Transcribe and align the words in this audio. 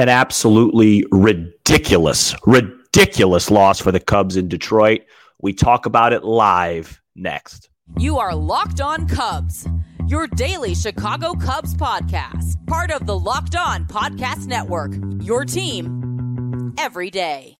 an 0.00 0.08
absolutely 0.08 1.04
ridiculous, 1.12 2.34
ridiculous 2.46 3.50
loss 3.50 3.78
for 3.78 3.92
the 3.92 4.00
Cubs 4.00 4.34
in 4.34 4.48
Detroit. 4.48 5.02
We 5.42 5.52
talk 5.52 5.84
about 5.84 6.14
it 6.14 6.24
live 6.24 7.02
next. 7.14 7.68
You 7.98 8.16
are 8.16 8.34
Locked 8.34 8.80
On 8.80 9.06
Cubs, 9.06 9.68
your 10.06 10.26
daily 10.26 10.74
Chicago 10.74 11.34
Cubs 11.34 11.74
podcast, 11.74 12.66
part 12.66 12.90
of 12.90 13.06
the 13.06 13.18
Locked 13.18 13.56
On 13.56 13.84
Podcast 13.84 14.46
Network, 14.46 14.92
your 15.20 15.44
team 15.44 16.74
every 16.78 17.10
day. 17.10 17.59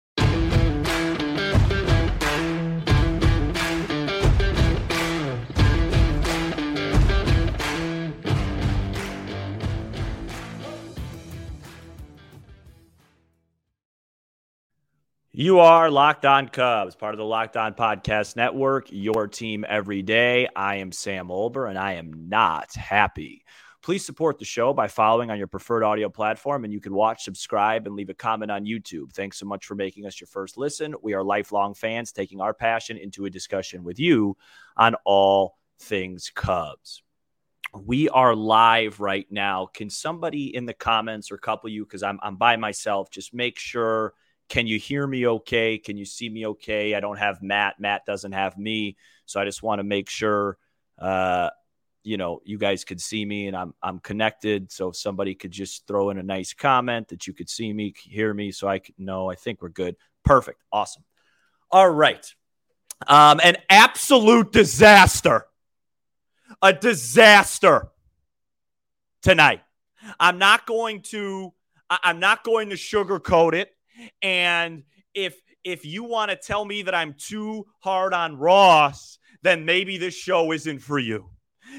You 15.40 15.61
are 15.61 15.90
Locked 15.90 16.26
On 16.26 16.49
Cubs, 16.49 16.94
part 16.94 17.14
of 17.14 17.18
the 17.18 17.25
Locked 17.25 17.57
On 17.57 17.72
Podcast 17.72 18.36
Network, 18.36 18.89
your 18.90 19.26
team 19.26 19.64
every 19.67 20.03
day. 20.03 20.46
I 20.54 20.76
am 20.76 20.93
Sam 20.93 21.29
Olber, 21.29 21.67
and 21.67 21.79
I 21.79 21.94
am 21.94 22.29
not 22.29 22.75
happy. 22.75 23.46
Please 23.81 24.04
support 24.04 24.39
the 24.39 24.45
show 24.45 24.75
by 24.75 24.86
following 24.86 25.31
on 25.31 25.39
your 25.39 25.46
preferred 25.46 25.82
audio 25.82 26.11
platform, 26.11 26.64
and 26.64 26.75
you 26.75 26.79
can 26.79 26.93
watch, 26.93 27.25
subscribe, 27.25 27.86
and 27.86 27.96
leave 27.96 28.11
a 28.11 28.14
comment 28.14 28.50
on 28.50 28.67
YouTube. 28.67 29.14
Thanks 29.14 29.39
so 29.39 29.46
much 29.46 29.64
for 29.64 29.75
making 29.75 30.04
us 30.04 30.21
your 30.21 30.29
first 30.29 30.58
listen. 30.58 30.95
We 31.00 31.14
are 31.14 31.25
lifelong 31.25 31.72
fans 31.72 32.12
taking 32.12 32.42
our 32.42 32.53
passion 32.53 32.98
into 32.98 33.25
a 33.25 33.31
discussion 33.31 33.83
with 33.83 33.98
you 33.98 34.36
on 34.77 34.95
all 35.06 35.56
things 35.78 36.31
Cubs. 36.34 37.03
We 37.72 38.11
are 38.11 38.34
live 38.34 39.00
right 39.00 39.27
now. 39.31 39.70
Can 39.72 39.89
somebody 39.89 40.55
in 40.55 40.67
the 40.67 40.75
comments 40.75 41.33
or 41.33 41.39
couple 41.39 41.70
you, 41.70 41.86
because 41.86 42.03
I'm, 42.03 42.20
I'm 42.22 42.36
by 42.36 42.56
myself, 42.56 43.09
just 43.11 43.33
make 43.33 43.59
sure– 43.59 44.12
can 44.50 44.67
you 44.67 44.81
hear 44.81 45.06
me 45.06 45.27
okay? 45.27 45.79
Can 45.79 45.97
you 45.97 46.05
see 46.05 46.29
me 46.29 46.45
okay? 46.48 46.97
I 46.97 47.01
don't 47.01 47.19
have 47.19 47.41
Matt. 47.41 47.79
Matt 47.79 48.05
doesn't 48.05 48.33
have 48.33 48.59
me. 48.59 48.97
So 49.25 49.41
I 49.41 49.45
just 49.45 49.62
want 49.62 49.79
to 49.79 49.84
make 49.84 50.11
sure, 50.11 50.59
uh, 50.98 51.51
you 52.03 52.17
know, 52.17 52.41
you 52.45 52.59
guys 52.59 52.84
could 52.84 53.01
see 53.01 53.25
me 53.25 53.47
and 53.47 53.56
I'm, 53.56 53.75
I'm 53.81 54.01
connected. 54.01 54.73
So 54.73 54.89
if 54.89 54.97
somebody 54.97 55.37
could 55.37 55.53
just 55.53 55.87
throw 55.87 56.11
in 56.11 56.19
a 56.19 56.23
nice 56.25 56.53
comment 56.53 57.09
that 57.09 57.28
you 57.28 57.33
could 57.33 57.48
see 57.48 57.73
me, 57.73 57.95
hear 58.03 58.34
me, 58.34 58.51
so 58.51 58.67
I 58.67 58.81
could 58.81 58.98
know, 58.98 59.31
I 59.31 59.37
think 59.37 59.62
we're 59.62 59.69
good. 59.69 59.95
Perfect. 60.25 60.61
Awesome. 60.73 61.05
All 61.71 61.89
right. 61.89 62.34
Um, 63.06 63.41
an 63.45 63.56
absolute 63.71 64.51
disaster. 64.51 65.47
A 66.61 66.73
disaster 66.73 67.89
tonight. 69.23 69.62
I'm 70.19 70.39
not 70.39 70.67
going 70.67 71.03
to, 71.03 71.53
I'm 71.89 72.19
not 72.19 72.43
going 72.43 72.71
to 72.71 72.77
sugarcoat 72.77 73.55
it. 73.55 73.71
And 74.23 74.84
if 75.15 75.41
if 75.65 75.84
you 75.84 76.05
want 76.05 76.31
to 76.31 76.37
tell 76.37 76.65
me 76.65 76.83
that 76.83 76.95
I'm 76.95 77.15
too 77.19 77.67
hard 77.81 78.15
on 78.15 78.37
Ross, 78.37 79.19
then 79.43 79.65
maybe 79.65 79.98
this 79.98 80.15
show 80.15 80.53
isn't 80.53 80.79
for 80.81 80.98
you. 80.98 81.31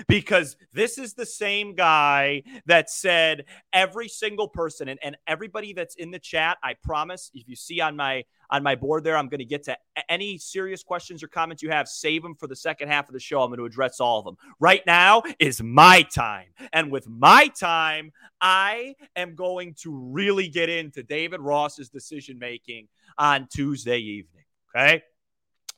Because 0.07 0.57
this 0.73 0.97
is 0.97 1.13
the 1.13 1.25
same 1.25 1.75
guy 1.75 2.43
that 2.65 2.89
said 2.89 3.45
every 3.73 4.07
single 4.07 4.47
person 4.47 4.87
and, 4.87 4.99
and 5.01 5.17
everybody 5.27 5.73
that's 5.73 5.95
in 5.95 6.11
the 6.11 6.19
chat, 6.19 6.57
I 6.63 6.75
promise, 6.83 7.31
if 7.33 7.47
you 7.47 7.55
see 7.55 7.81
on 7.81 7.95
my 7.95 8.23
on 8.51 8.63
my 8.63 8.75
board 8.75 9.03
there. 9.03 9.17
I'm 9.17 9.29
going 9.29 9.39
to 9.39 9.45
get 9.45 9.63
to 9.63 9.77
any 10.09 10.37
serious 10.37 10.83
questions 10.83 11.23
or 11.23 11.27
comments 11.27 11.63
you 11.63 11.69
have. 11.69 11.87
Save 11.87 12.21
them 12.21 12.35
for 12.35 12.47
the 12.47 12.55
second 12.55 12.89
half 12.89 13.07
of 13.07 13.13
the 13.13 13.19
show. 13.19 13.41
I'm 13.41 13.49
going 13.49 13.59
to 13.59 13.65
address 13.65 13.99
all 13.99 14.19
of 14.19 14.25
them. 14.25 14.35
Right 14.59 14.85
now 14.85 15.23
is 15.39 15.63
my 15.63 16.03
time. 16.03 16.47
And 16.73 16.91
with 16.91 17.07
my 17.07 17.47
time, 17.47 18.11
I 18.41 18.95
am 19.15 19.35
going 19.35 19.75
to 19.81 19.95
really 19.95 20.49
get 20.49 20.69
into 20.69 21.01
David 21.01 21.39
Ross's 21.39 21.89
decision 21.89 22.37
making 22.37 22.89
on 23.17 23.47
Tuesday 23.51 23.99
evening. 23.99 24.43
Okay. 24.75 25.03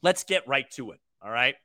Let's 0.01 0.23
get 0.23 0.47
right 0.47 0.69
to 0.71 0.91
it. 0.91 0.99
All 1.21 1.31
right. 1.31 1.55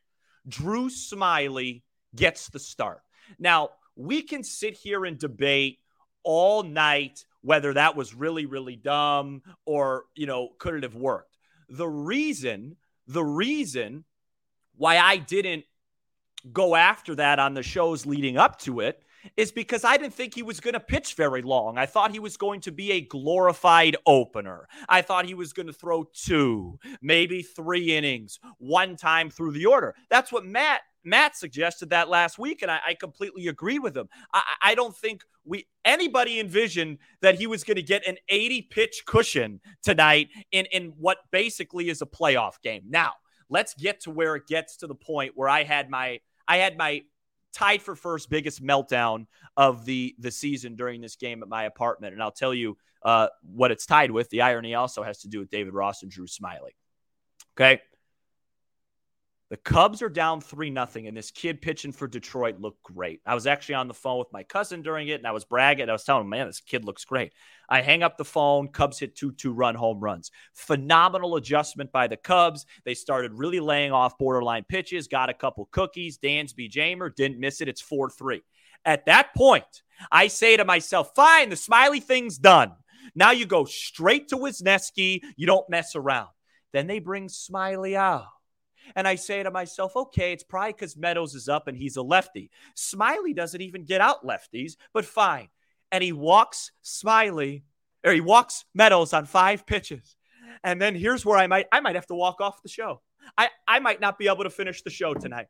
Drew 0.47 0.89
Smyly 0.89 1.83
gets 2.15 2.49
the 2.49 2.59
start. 2.59 3.03
Now, 3.39 3.71
we 3.97 4.23
can 4.23 4.45
sit 4.45 4.75
here 4.75 5.05
and 5.05 5.19
debate 5.19 5.79
all 6.23 6.63
night 6.63 7.25
whether 7.41 7.73
that 7.75 7.97
was 7.97 8.15
really, 8.15 8.47
really 8.47 8.77
dumb 8.77 9.43
or, 9.65 10.05
you 10.15 10.27
know, 10.27 10.51
could 10.59 10.75
it 10.75 10.83
have 10.83 10.95
worked. 10.95 11.37
The 11.69 11.87
reason, 11.87 12.77
the 13.07 13.25
reason 13.25 14.05
why 14.77 14.99
I 14.99 15.17
didn't 15.17 15.65
go 16.53 16.75
after 16.75 17.15
that 17.17 17.39
on 17.39 17.55
the 17.55 17.63
shows 17.63 18.07
leading 18.07 18.37
up 18.37 18.59
to 18.61 18.81
it 18.81 19.03
is 19.37 19.53
because 19.53 19.85
I 19.85 19.97
didn't 19.97 20.15
think 20.15 20.35
he 20.35 20.43
was 20.43 20.61
going 20.61 20.75
to 20.75 20.81
pitch 20.81 21.15
very 21.15 21.43
long. 21.43 21.77
I 21.77 21.87
thought 21.87 22.13
he 22.13 22.21
was 22.21 22.37
going 22.37 22.61
to 22.63 22.73
be 22.73 22.93
a 22.93 23.01
glorified 23.01 23.97
opener. 24.07 24.69
I 24.89 25.03
thought 25.03 25.27
he 25.27 25.35
was 25.35 25.53
going 25.53 25.67
to 25.67 25.73
throw 25.73 26.05
two, 26.15 26.79
maybe 27.03 27.43
three 27.43 27.97
innings, 27.97 28.39
one 28.59 28.97
time 28.97 29.31
through 29.31 29.53
the 29.53 29.67
order. 29.67 29.95
That's 30.09 30.33
what 30.33 30.47
Matt 30.47 30.81
Matt 31.09 31.37
suggested 31.37 31.91
that 31.91 32.09
last 32.09 32.39
week, 32.39 32.63
and 32.63 32.71
I, 32.71 32.81
I 32.89 32.95
completely 32.95 33.49
agree 33.49 33.79
with 33.79 33.97
him. 33.97 34.09
I, 34.33 34.43
I, 34.63 34.75
don't 34.75 34.97
think 34.97 35.23
we 35.45 35.67
anybody 35.85 36.41
envisioned 36.41 36.99
that 37.21 37.37
he 37.37 37.47
was 37.47 37.65
going 37.65 37.77
to 37.77 37.83
get 37.83 38.07
an 38.07 38.17
80 38.29 38.63
pitch 38.63 39.03
cushion 39.07 39.61
tonight 39.83 40.29
in 40.53 40.67
in 40.67 40.95
what 40.99 41.19
basically 41.31 41.89
is 41.89 42.03
a 42.03 42.07
playoff 42.07 42.61
game. 42.63 42.83
Now, 42.89 43.13
let's 43.49 43.75
get 43.75 44.01
to 44.03 44.11
where 44.11 44.37
it 44.37 44.47
gets 44.47 44.77
to 44.79 44.87
the 44.87 44.95
point 44.95 45.33
where 45.35 45.49
I 45.49 45.65
had 45.65 45.91
my 45.91 46.21
I 46.47 46.59
had 46.59 46.77
my 46.77 47.03
tied 47.53 47.83
for 47.83 47.97
first 47.97 48.31
biggest 48.31 48.63
meltdown 48.63 49.27
of 49.57 49.85
the 49.85 50.15
the 50.19 50.31
season 50.31 50.77
during 50.77 51.01
this 51.01 51.17
game 51.17 51.43
at 51.43 51.49
my 51.49 51.65
apartment, 51.65 52.13
and 52.15 52.23
I'll 52.23 52.31
tell 52.31 52.55
you 52.55 52.77
uh, 53.03 53.29
what 53.43 53.71
it's 53.71 53.87
tied 53.87 54.11
with. 54.11 54.29
The 54.31 54.43
irony 54.43 54.75
also 54.75 55.03
has 55.03 55.19
to 55.23 55.29
do 55.29 55.39
with 55.39 55.51
David 55.51 55.75
Ross 55.75 56.03
and 56.03 56.11
Drew 56.11 56.27
Smyly. 56.27 56.75
Okay. 57.57 57.81
The 59.51 59.57
Cubs 59.57 60.03
are 60.03 60.11
down 60.11 60.43
3 60.43 60.69
nothing, 60.69 61.07
and 61.07 61.17
this 61.17 61.31
kid 61.31 61.63
pitching 61.63 61.93
for 61.93 62.07
Detroit 62.07 62.61
looked 62.61 62.83
great. 62.83 63.23
I 63.25 63.35
was 63.35 63.47
actually 63.47 63.77
on 63.77 63.89
the 63.89 63.95
phone 63.95 64.19
with 64.19 64.31
my 64.31 64.43
cousin 64.43 64.83
during 64.83 65.09
it, 65.09 65.15
and 65.15 65.27
I 65.27 65.33
was 65.33 65.47
bragging. 65.47 65.89
I 65.89 65.93
was 65.93 66.05
telling 66.05 66.25
him, 66.25 66.29
man, 66.29 66.47
this 66.47 66.61
kid 66.61 66.85
looks 66.85 67.07
great. 67.07 67.33
I 67.67 67.81
hang 67.81 68.03
up 68.03 68.19
the 68.19 68.27
phone. 68.27 68.69
Cubs 68.69 68.99
hit 68.99 69.17
two 69.17 69.33
two 69.33 69.53
run 69.53 69.75
home 69.75 70.01
runs. 70.01 70.31
Phenomenal 70.53 71.37
adjustment 71.37 71.93
by 71.93 72.09
the 72.09 72.19
Cubs. 72.19 72.67
They 72.85 72.93
started 72.93 73.33
really 73.33 73.61
laying 73.61 73.91
off 73.91 74.19
borderline 74.19 74.65
pitches, 74.69 75.09
got 75.09 75.31
a 75.31 75.35
couple 75.35 75.67
cookies. 75.73 76.19
Dansby 76.19 76.71
Jeimer 76.71 77.15
didn't 77.15 77.41
miss 77.41 77.63
it. 77.63 77.69
It's 77.69 77.81
4 77.81 78.11
3. 78.11 78.43
At 78.85 79.07
that 79.07 79.35
point, 79.35 79.83
I 80.13 80.29
say 80.29 80.59
to 80.59 80.65
myself, 80.67 81.13
fine, 81.17 81.49
the 81.49 81.57
Smyly 81.57 82.03
thing's 82.03 82.37
done. 82.37 82.73
Now 83.15 83.31
you 83.31 83.47
go 83.47 83.65
straight 83.65 84.29
to 84.29 84.37
Wesneski. 84.37 85.23
You 85.37 85.47
don't 85.47 85.71
mess 85.71 85.97
around. 85.97 86.29
Then 86.75 86.87
they 86.87 86.99
bring 86.99 87.29
Smyly 87.29 87.95
out. 87.95 88.27
And 88.95 89.07
I 89.07 89.15
say 89.15 89.43
to 89.43 89.51
myself, 89.51 89.97
okay, 89.97 90.33
it's 90.33 90.45
probably 90.45 90.73
because 90.73 90.97
Meadows 90.97 91.35
is 91.35 91.49
up 91.49 91.69
and 91.69 91.77
he's 91.77 91.97
a 91.97 92.03
lefty. 92.03 92.51
Smyly 92.77 93.35
doesn't 93.35 93.61
even 93.61 93.85
get 93.85 94.01
out 94.01 94.25
lefties, 94.25 94.77
but 94.93 95.05
fine. 95.05 95.49
And 95.91 96.03
he 96.03 96.13
walks 96.13 96.73
Smyly, 96.85 97.63
or 98.05 98.13
he 98.13 98.21
walks 98.21 98.65
Meadows 98.75 99.13
on 99.13 99.27
five 99.27 99.67
pitches. 99.67 100.17
And 100.65 100.81
then 100.81 100.95
here's 100.95 101.25
where 101.25 101.39
I 101.39 101.47
might 101.47 101.67
I 101.73 101.81
might 101.81 101.95
have 101.95 102.07
to 102.07 102.15
walk 102.15 102.41
off 102.41 102.63
the 102.63 102.69
show. 102.69 103.01
I, 103.37 103.49
I 103.67 103.79
might 103.79 104.01
not 104.01 104.19
be 104.19 104.29
able 104.29 104.45
to 104.45 104.51
finish 104.51 104.83
the 104.83 104.91
show 104.91 105.15
tonight. 105.15 105.49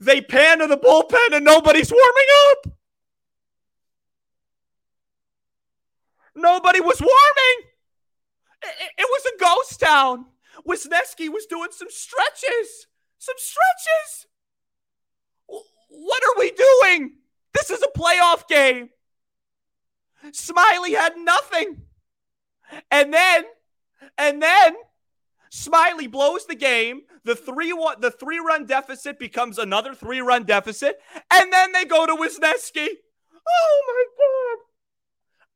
They 0.00 0.20
pan 0.20 0.58
to 0.58 0.66
the 0.66 0.76
bullpen 0.76 1.34
and 1.34 1.44
nobody's 1.44 1.90
warming 1.90 2.26
up. 2.50 2.72
Nobody 6.34 6.80
was 6.80 7.00
warming. 7.00 7.70
It, 8.62 8.74
it, 8.80 8.90
it 8.98 9.08
was 9.08 9.32
a 9.32 9.38
ghost 9.42 9.80
town. 9.80 10.26
Wesneski 10.66 11.28
was 11.28 11.46
doing 11.46 11.68
some 11.72 11.88
stretches. 11.90 12.86
Some 13.18 13.36
stretches. 13.38 14.26
What 15.88 16.22
are 16.24 16.38
we 16.38 16.50
doing? 16.52 17.16
This 17.54 17.70
is 17.70 17.82
a 17.82 17.98
playoff 17.98 18.46
game. 18.48 18.90
Smyly 20.30 20.90
had 20.90 21.16
nothing. 21.16 21.82
And 22.90 23.12
then, 23.12 23.44
and 24.18 24.42
then 24.42 24.74
Smyly 25.50 26.10
blows 26.10 26.46
the 26.46 26.54
game. 26.54 27.02
The 27.24 27.34
three 27.34 27.72
one, 27.72 28.00
the 28.00 28.10
three 28.10 28.38
run 28.38 28.66
deficit 28.66 29.18
becomes 29.18 29.58
another 29.58 29.94
three 29.94 30.20
run 30.20 30.44
deficit, 30.44 31.00
and 31.32 31.52
then 31.52 31.72
they 31.72 31.84
go 31.84 32.06
to 32.06 32.14
Wesneski. 32.14 32.86
Oh 33.48 33.82
my 33.86 34.04
god! 34.18 34.64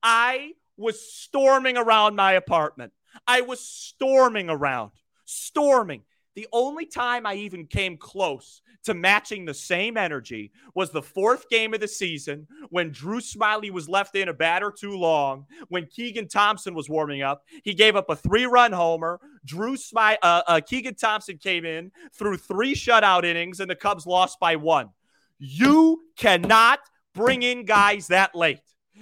I 0.03 0.53
was 0.77 1.13
storming 1.13 1.77
around 1.77 2.17
my 2.17 2.33
apartment. 2.33 2.93
I 3.27 3.41
was 3.43 3.61
storming 3.61 4.51
around, 4.51 4.93
storming. 5.25 6.03
The 6.37 6.47
only 6.53 6.87
time 6.87 7.27
I 7.27 7.35
even 7.35 7.67
came 7.67 7.97
close 7.97 8.63
to 8.85 8.95
matching 8.95 9.45
the 9.45 9.55
same 9.55 9.97
energy 9.97 10.53
was 10.75 10.91
the 10.91 11.03
fourth 11.03 11.49
game 11.49 11.75
of 11.75 11.81
the 11.81 11.89
season 11.89 12.47
when 12.71 12.91
Drew 12.91 13.21
Smyly 13.21 13.71
was 13.71 13.89
left 13.89 14.15
in 14.15 14.29
a 14.29 14.33
batter 14.33 14.71
too 14.71 14.97
long, 14.97 15.47
when 15.69 15.87
Keegan 15.87 16.29
Thompson 16.29 16.73
was 16.73 16.89
warming 16.89 17.23
up. 17.23 17.45
He 17.63 17.75
gave 17.75 17.97
up 17.97 18.09
a 18.09 18.17
three 18.17 18.47
run 18.47 18.73
homer. 18.73 19.21
Drew 19.45 19.77
Smyly, 19.77 20.17
uh, 20.23 20.43
uh, 20.47 20.61
Keegan 20.61 20.95
Thompson 20.95 21.37
came 21.37 21.65
in, 21.65 21.91
threw 22.15 22.37
three 22.37 22.75
shutout 22.75 23.25
innings, 23.25 23.61
and 23.61 23.71
the 23.71 23.77
Cubs 23.77 24.07
lost 24.07 24.39
by 24.41 24.57
one. 24.57 24.91
You 25.39 26.03
cannot 26.17 26.81
bring 27.15 27.43
in 27.43 27.65
guys 27.65 28.07
that 28.09 28.35
late. 28.35 28.61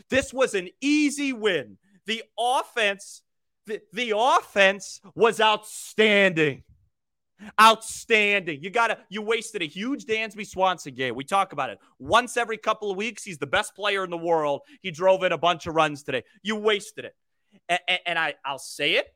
This 0.09 0.33
was 0.33 0.55
an 0.55 0.71
easy 0.81 1.33
win. 1.33 1.79
The 2.07 2.23
offense, 2.39 3.23
the, 3.93 4.13
offense 4.17 5.01
was 5.15 5.41
outstanding. 5.41 6.63
Outstanding. 7.61 8.63
You 8.63 8.71
gotta 8.71 8.99
you 9.09 9.23
wasted 9.23 9.63
a 9.63 9.67
huge 9.67 10.07
Dansby 10.07 10.47
Swanson 10.47 10.95
game. 10.95 11.15
We 11.15 11.25
talk 11.25 11.53
about 11.53 11.71
it. 11.71 11.79
Once 11.99 12.37
every 12.37 12.59
couple 12.59 12.91
of 12.91 12.97
weeks, 12.97 13.23
he's 13.23 13.39
the 13.39 13.47
best 13.47 13.77
player 13.77 14.03
in 14.03 14.11
the 14.11 14.19
world. 14.19 14.63
He 14.83 14.91
drove 14.91 15.23
in 15.23 15.31
a 15.31 15.39
bunch 15.39 15.67
of 15.67 15.75
runs 15.75 16.03
today. 16.03 16.25
You 16.43 16.57
wasted 16.57 17.05
it. 17.05 17.15
And, 17.69 18.01
and 18.07 18.19
I, 18.19 18.35
I'll 18.45 18.59
say 18.59 18.95
it. 18.95 19.07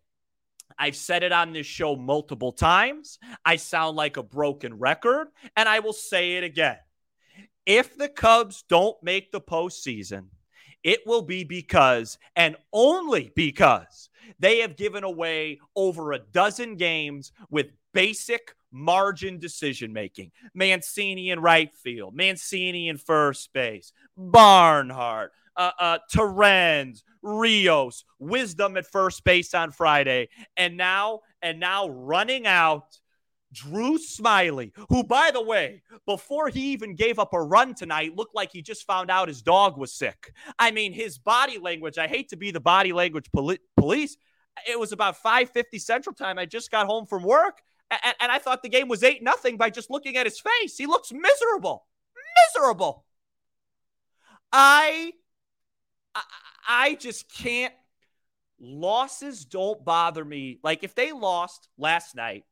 I've 0.78 0.96
said 0.96 1.22
it 1.22 1.32
on 1.32 1.52
this 1.52 1.66
show 1.66 1.96
multiple 1.96 2.52
times. 2.52 3.18
I 3.44 3.56
sound 3.56 3.96
like 3.96 4.16
a 4.16 4.22
broken 4.22 4.78
record, 4.78 5.28
and 5.56 5.68
I 5.68 5.80
will 5.80 5.92
say 5.92 6.32
it 6.34 6.44
again. 6.44 6.76
If 7.66 7.96
the 7.96 8.08
Cubs 8.08 8.64
don't 8.68 8.96
make 9.02 9.32
the 9.32 9.40
postseason, 9.40 10.26
it 10.84 11.00
will 11.06 11.22
be 11.22 11.44
because, 11.44 12.18
and 12.36 12.56
only 12.72 13.32
because, 13.34 14.10
they 14.38 14.58
have 14.58 14.76
given 14.76 15.04
away 15.04 15.60
over 15.76 16.12
a 16.12 16.18
dozen 16.18 16.76
games 16.76 17.32
with 17.50 17.72
basic 17.92 18.54
margin 18.72 19.38
decision 19.38 19.92
making. 19.92 20.32
Mancini 20.54 21.30
in 21.30 21.40
right 21.40 21.72
field, 21.74 22.14
Mancini 22.14 22.88
in 22.88 22.98
first 22.98 23.52
base, 23.52 23.92
Barnhart, 24.16 25.32
uh, 25.56 25.70
uh, 25.78 25.98
Torrens, 26.12 27.04
Rios, 27.22 28.04
Wisdom 28.18 28.76
at 28.76 28.86
first 28.86 29.22
base 29.24 29.54
on 29.54 29.70
Friday, 29.70 30.28
and 30.56 30.76
now 30.76 31.20
and 31.42 31.60
now 31.60 31.88
running 31.88 32.46
out 32.46 32.98
Drew 33.52 33.98
Smyly, 33.98 34.72
who, 34.88 35.04
by 35.04 35.30
the 35.32 35.42
way, 35.42 35.82
before 36.06 36.48
he 36.48 36.72
even 36.72 36.94
gave 36.94 37.18
up 37.18 37.34
a 37.34 37.42
run 37.42 37.74
tonight, 37.74 38.16
looked 38.16 38.34
like 38.34 38.50
he 38.52 38.62
just 38.62 38.86
found 38.86 39.10
out 39.10 39.28
his 39.28 39.42
dog 39.42 39.76
was 39.76 39.92
sick. 39.92 40.32
I 40.58 40.70
mean, 40.70 40.92
his 40.92 41.18
body 41.18 41.58
language, 41.58 41.98
I 41.98 42.06
hate 42.06 42.30
to 42.30 42.36
be 42.36 42.50
the 42.50 42.60
body 42.60 42.92
language 42.92 43.30
poli- 43.32 43.60
police. 43.76 44.16
It 44.68 44.78
was 44.78 44.92
about 44.92 45.22
5:50 45.22 45.78
Central 45.78 46.14
Time. 46.14 46.38
I 46.38 46.46
just 46.46 46.70
got 46.70 46.86
home 46.86 47.06
from 47.06 47.22
work, 47.22 47.62
and, 47.90 48.14
and 48.20 48.32
I 48.32 48.38
thought 48.38 48.62
the 48.62 48.68
game 48.68 48.88
was 48.88 49.02
8 49.02 49.22
nothing 49.22 49.56
by 49.56 49.70
just 49.70 49.90
looking 49.90 50.16
at 50.16 50.26
his 50.26 50.40
face. 50.40 50.76
He 50.76 50.86
looks 50.86 51.12
miserable. 51.12 51.86
Miserable. 52.54 53.04
I 54.52 55.12
I, 56.14 56.22
I 56.68 56.94
just 56.94 57.32
can't 57.32 57.74
losses 58.60 59.44
don't 59.44 59.84
bother 59.84 60.24
me. 60.24 60.60
Like 60.62 60.84
if 60.84 60.94
they 60.94 61.12
lost 61.12 61.68
last 61.76 62.14
night, 62.14 62.44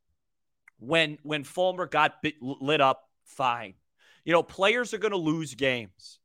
when 0.81 1.19
when 1.23 1.45
Fulmer 1.45 1.87
got 1.87 2.23
bit, 2.23 2.35
lit 2.41 2.81
up, 2.81 3.09
fine. 3.25 3.75
You 4.25 4.33
know, 4.33 4.43
players 4.43 4.93
are 4.93 4.99
going 4.99 5.13
to 5.13 5.19
lose 5.19 5.55
games. 5.55 6.19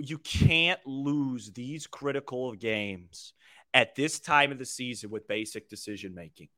You 0.00 0.18
can't 0.18 0.80
lose 0.86 1.50
these 1.50 1.86
critical 1.86 2.54
games 2.54 3.32
at 3.74 3.96
this 3.96 4.20
time 4.20 4.52
of 4.52 4.58
the 4.58 4.64
season 4.64 5.10
with 5.10 5.26
basic 5.26 5.68
decision 5.68 6.14
making. 6.14 6.48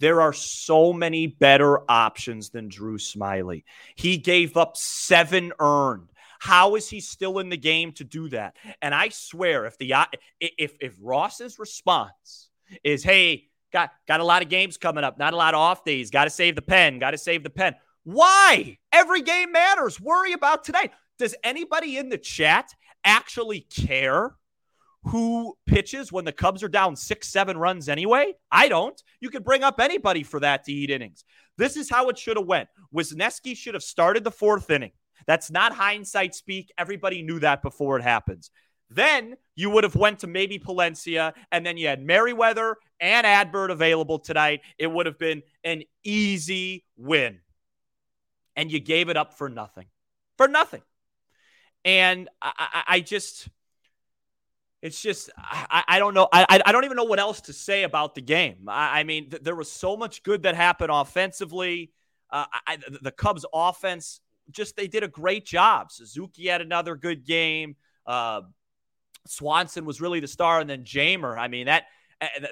There 0.00 0.20
are 0.20 0.32
so 0.32 0.92
many 0.92 1.26
better 1.26 1.90
options 1.90 2.50
than 2.50 2.68
Drew 2.68 2.98
Smyly. 2.98 3.64
He 3.96 4.16
gave 4.16 4.56
up 4.56 4.76
seven 4.76 5.52
earned. 5.58 6.08
How 6.38 6.76
is 6.76 6.88
he 6.88 7.00
still 7.00 7.40
in 7.40 7.48
the 7.48 7.56
game 7.56 7.92
to 7.92 8.04
do 8.04 8.28
that? 8.28 8.56
And 8.80 8.94
I 8.94 9.08
swear, 9.08 9.66
if 9.66 9.76
the 9.76 9.94
if 10.40 10.76
if 10.80 10.94
Ross's 11.00 11.58
response 11.58 12.48
is, 12.84 13.02
"Hey, 13.02 13.47
Got 13.72 13.90
got 14.06 14.20
a 14.20 14.24
lot 14.24 14.42
of 14.42 14.48
games 14.48 14.76
coming 14.76 15.04
up, 15.04 15.18
not 15.18 15.34
a 15.34 15.36
lot 15.36 15.54
of 15.54 15.60
off 15.60 15.84
days. 15.84 16.10
Got 16.10 16.24
to 16.24 16.30
save 16.30 16.54
the 16.54 16.62
pen. 16.62 16.98
Got 16.98 17.10
to 17.10 17.18
save 17.18 17.42
the 17.42 17.50
pen. 17.50 17.74
Why? 18.04 18.78
Every 18.92 19.20
game 19.20 19.52
matters. 19.52 20.00
Worry 20.00 20.32
about 20.32 20.64
tonight. 20.64 20.92
Does 21.18 21.34
anybody 21.44 21.98
in 21.98 22.08
the 22.08 22.18
chat 22.18 22.72
actually 23.04 23.60
care 23.60 24.34
who 25.04 25.56
pitches 25.66 26.10
when 26.10 26.24
the 26.24 26.32
Cubs 26.32 26.62
are 26.62 26.68
down 26.68 26.96
six, 26.96 27.28
seven 27.28 27.58
runs 27.58 27.88
anyway? 27.88 28.34
I 28.50 28.68
don't. 28.68 29.00
You 29.20 29.30
could 29.30 29.44
bring 29.44 29.62
up 29.62 29.80
anybody 29.80 30.22
for 30.22 30.40
that 30.40 30.64
to 30.64 30.72
eat 30.72 30.90
innings. 30.90 31.24
This 31.58 31.76
is 31.76 31.90
how 31.90 32.08
it 32.08 32.16
should 32.16 32.36
have 32.36 32.46
went. 32.46 32.68
Wesneski 32.94 33.56
should 33.56 33.74
have 33.74 33.82
started 33.82 34.24
the 34.24 34.30
fourth 34.30 34.70
inning. 34.70 34.92
That's 35.26 35.50
not 35.50 35.74
hindsight 35.74 36.34
speak. 36.34 36.72
Everybody 36.78 37.22
knew 37.22 37.40
that 37.40 37.62
before 37.62 37.98
it 37.98 38.02
happens. 38.02 38.50
Then 38.90 39.36
you 39.54 39.70
would 39.70 39.84
have 39.84 39.96
went 39.96 40.20
to 40.20 40.26
maybe 40.26 40.58
Palencia, 40.58 41.34
and 41.52 41.64
then 41.66 41.76
you 41.76 41.88
had 41.88 42.02
Merryweather 42.02 42.76
and 43.00 43.26
Adbert 43.26 43.70
available 43.70 44.18
tonight. 44.18 44.62
It 44.78 44.86
would 44.86 45.06
have 45.06 45.18
been 45.18 45.42
an 45.64 45.82
easy 46.04 46.84
win. 46.96 47.40
And 48.56 48.72
you 48.72 48.80
gave 48.80 49.08
it 49.08 49.16
up 49.16 49.34
for 49.34 49.48
nothing. 49.48 49.86
For 50.36 50.48
nothing. 50.48 50.82
And 51.84 52.28
I, 52.42 52.52
I, 52.56 52.82
I 52.94 53.00
just, 53.00 53.48
it's 54.82 55.00
just, 55.00 55.30
I, 55.36 55.84
I 55.86 55.98
don't 55.98 56.14
know. 56.14 56.28
I, 56.32 56.60
I 56.64 56.72
don't 56.72 56.84
even 56.84 56.96
know 56.96 57.04
what 57.04 57.20
else 57.20 57.42
to 57.42 57.52
say 57.52 57.82
about 57.82 58.14
the 58.14 58.20
game. 58.20 58.68
I, 58.68 59.04
mean, 59.04 59.30
th- 59.30 59.42
there 59.42 59.54
was 59.54 59.70
so 59.70 59.96
much 59.96 60.22
good 60.22 60.42
that 60.42 60.54
happened 60.54 60.90
offensively. 60.92 61.92
Uh, 62.30 62.46
the 63.02 63.12
Cubs' 63.12 63.44
offense, 63.52 64.20
just, 64.50 64.76
they 64.76 64.88
did 64.88 65.02
a 65.02 65.08
great 65.08 65.44
job. 65.44 65.92
Suzuki 65.92 66.48
had 66.48 66.60
another 66.60 66.96
good 66.96 67.24
game. 67.24 67.76
Uh, 68.06 68.42
Swanson 69.28 69.84
was 69.84 70.00
really 70.00 70.20
the 70.20 70.28
star, 70.28 70.60
and 70.60 70.68
then 70.68 70.84
Jeimer. 70.84 71.38
I 71.38 71.48
mean 71.48 71.66
that 71.66 71.86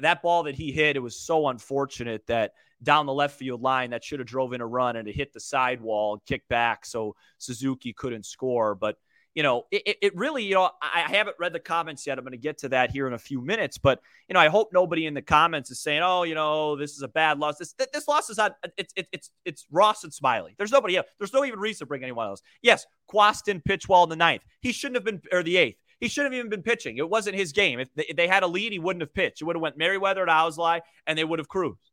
that 0.00 0.22
ball 0.22 0.44
that 0.44 0.54
he 0.54 0.70
hit, 0.72 0.96
it 0.96 1.00
was 1.00 1.18
so 1.18 1.48
unfortunate 1.48 2.26
that 2.26 2.52
down 2.82 3.06
the 3.06 3.12
left 3.12 3.38
field 3.38 3.62
line 3.62 3.90
that 3.90 4.04
should 4.04 4.20
have 4.20 4.28
drove 4.28 4.52
in 4.52 4.60
a 4.60 4.66
run 4.66 4.96
and 4.96 5.08
it 5.08 5.16
hit 5.16 5.32
the 5.32 5.40
sidewall 5.40 6.12
and 6.12 6.24
kicked 6.24 6.48
back, 6.48 6.84
so 6.86 7.16
Suzuki 7.38 7.92
couldn't 7.92 8.26
score. 8.26 8.74
But 8.74 8.96
you 9.34 9.42
know, 9.42 9.66
it, 9.70 9.98
it 10.00 10.16
really, 10.16 10.44
you 10.44 10.54
know, 10.54 10.70
I 10.80 11.00
haven't 11.00 11.36
read 11.38 11.52
the 11.52 11.60
comments 11.60 12.06
yet. 12.06 12.16
I'm 12.16 12.24
going 12.24 12.32
to 12.32 12.38
get 12.38 12.56
to 12.58 12.70
that 12.70 12.90
here 12.90 13.06
in 13.06 13.12
a 13.12 13.18
few 13.18 13.42
minutes, 13.42 13.76
but 13.76 14.00
you 14.28 14.32
know, 14.32 14.40
I 14.40 14.48
hope 14.48 14.70
nobody 14.72 15.04
in 15.04 15.12
the 15.12 15.20
comments 15.20 15.70
is 15.70 15.78
saying, 15.78 16.00
"Oh, 16.02 16.22
you 16.22 16.34
know, 16.34 16.74
this 16.74 16.92
is 16.92 17.02
a 17.02 17.08
bad 17.08 17.38
loss." 17.38 17.58
This 17.58 17.74
this 17.92 18.08
loss 18.08 18.30
is 18.30 18.38
on. 18.38 18.52
It's 18.78 18.94
it's 18.96 19.08
it's 19.12 19.30
it's 19.44 19.66
Ross 19.70 20.04
and 20.04 20.12
Smyly. 20.12 20.56
There's 20.56 20.72
nobody 20.72 20.96
else. 20.96 21.06
There's 21.18 21.34
no 21.34 21.44
even 21.44 21.58
reason 21.58 21.80
to 21.80 21.86
bring 21.86 22.02
anyone 22.02 22.26
else. 22.26 22.40
Yes, 22.62 22.86
Quaston 23.08 23.60
pitch 23.60 23.90
well 23.90 24.04
in 24.04 24.08
the 24.08 24.16
ninth. 24.16 24.42
He 24.62 24.72
shouldn't 24.72 24.96
have 24.96 25.04
been 25.04 25.20
or 25.30 25.42
the 25.42 25.58
eighth. 25.58 25.82
He 26.00 26.08
shouldn't 26.08 26.34
have 26.34 26.38
even 26.38 26.50
been 26.50 26.62
pitching. 26.62 26.98
It 26.98 27.08
wasn't 27.08 27.36
his 27.36 27.52
game. 27.52 27.80
If 27.80 27.88
they, 27.94 28.12
they 28.14 28.28
had 28.28 28.42
a 28.42 28.46
lead, 28.46 28.72
he 28.72 28.78
wouldn't 28.78 29.02
have 29.02 29.14
pitched. 29.14 29.40
It 29.40 29.44
would 29.44 29.56
have 29.56 29.62
went 29.62 29.78
Merryweather 29.78 30.26
to 30.26 30.30
Alzolay, 30.30 30.80
and 31.06 31.18
they 31.18 31.24
would 31.24 31.38
have 31.38 31.48
cruised. 31.48 31.90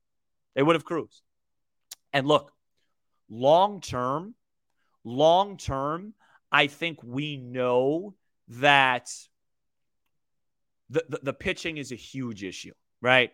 They 0.56 0.64
would 0.64 0.76
have 0.76 0.86
cruised. 0.86 1.22
And 2.12 2.28
look, 2.28 2.52
long 3.30 3.82
term, 3.82 4.36
long 5.04 5.58
term, 5.58 6.14
I 6.52 6.68
think 6.68 7.00
we 7.02 7.38
know 7.38 8.14
that 8.50 9.10
the, 10.90 11.06
the, 11.10 11.20
the 11.24 11.34
pitching 11.34 11.77
is 11.77 11.92
a 11.92 11.96
huge 11.96 12.44
issue, 12.44 12.74
right? 13.01 13.32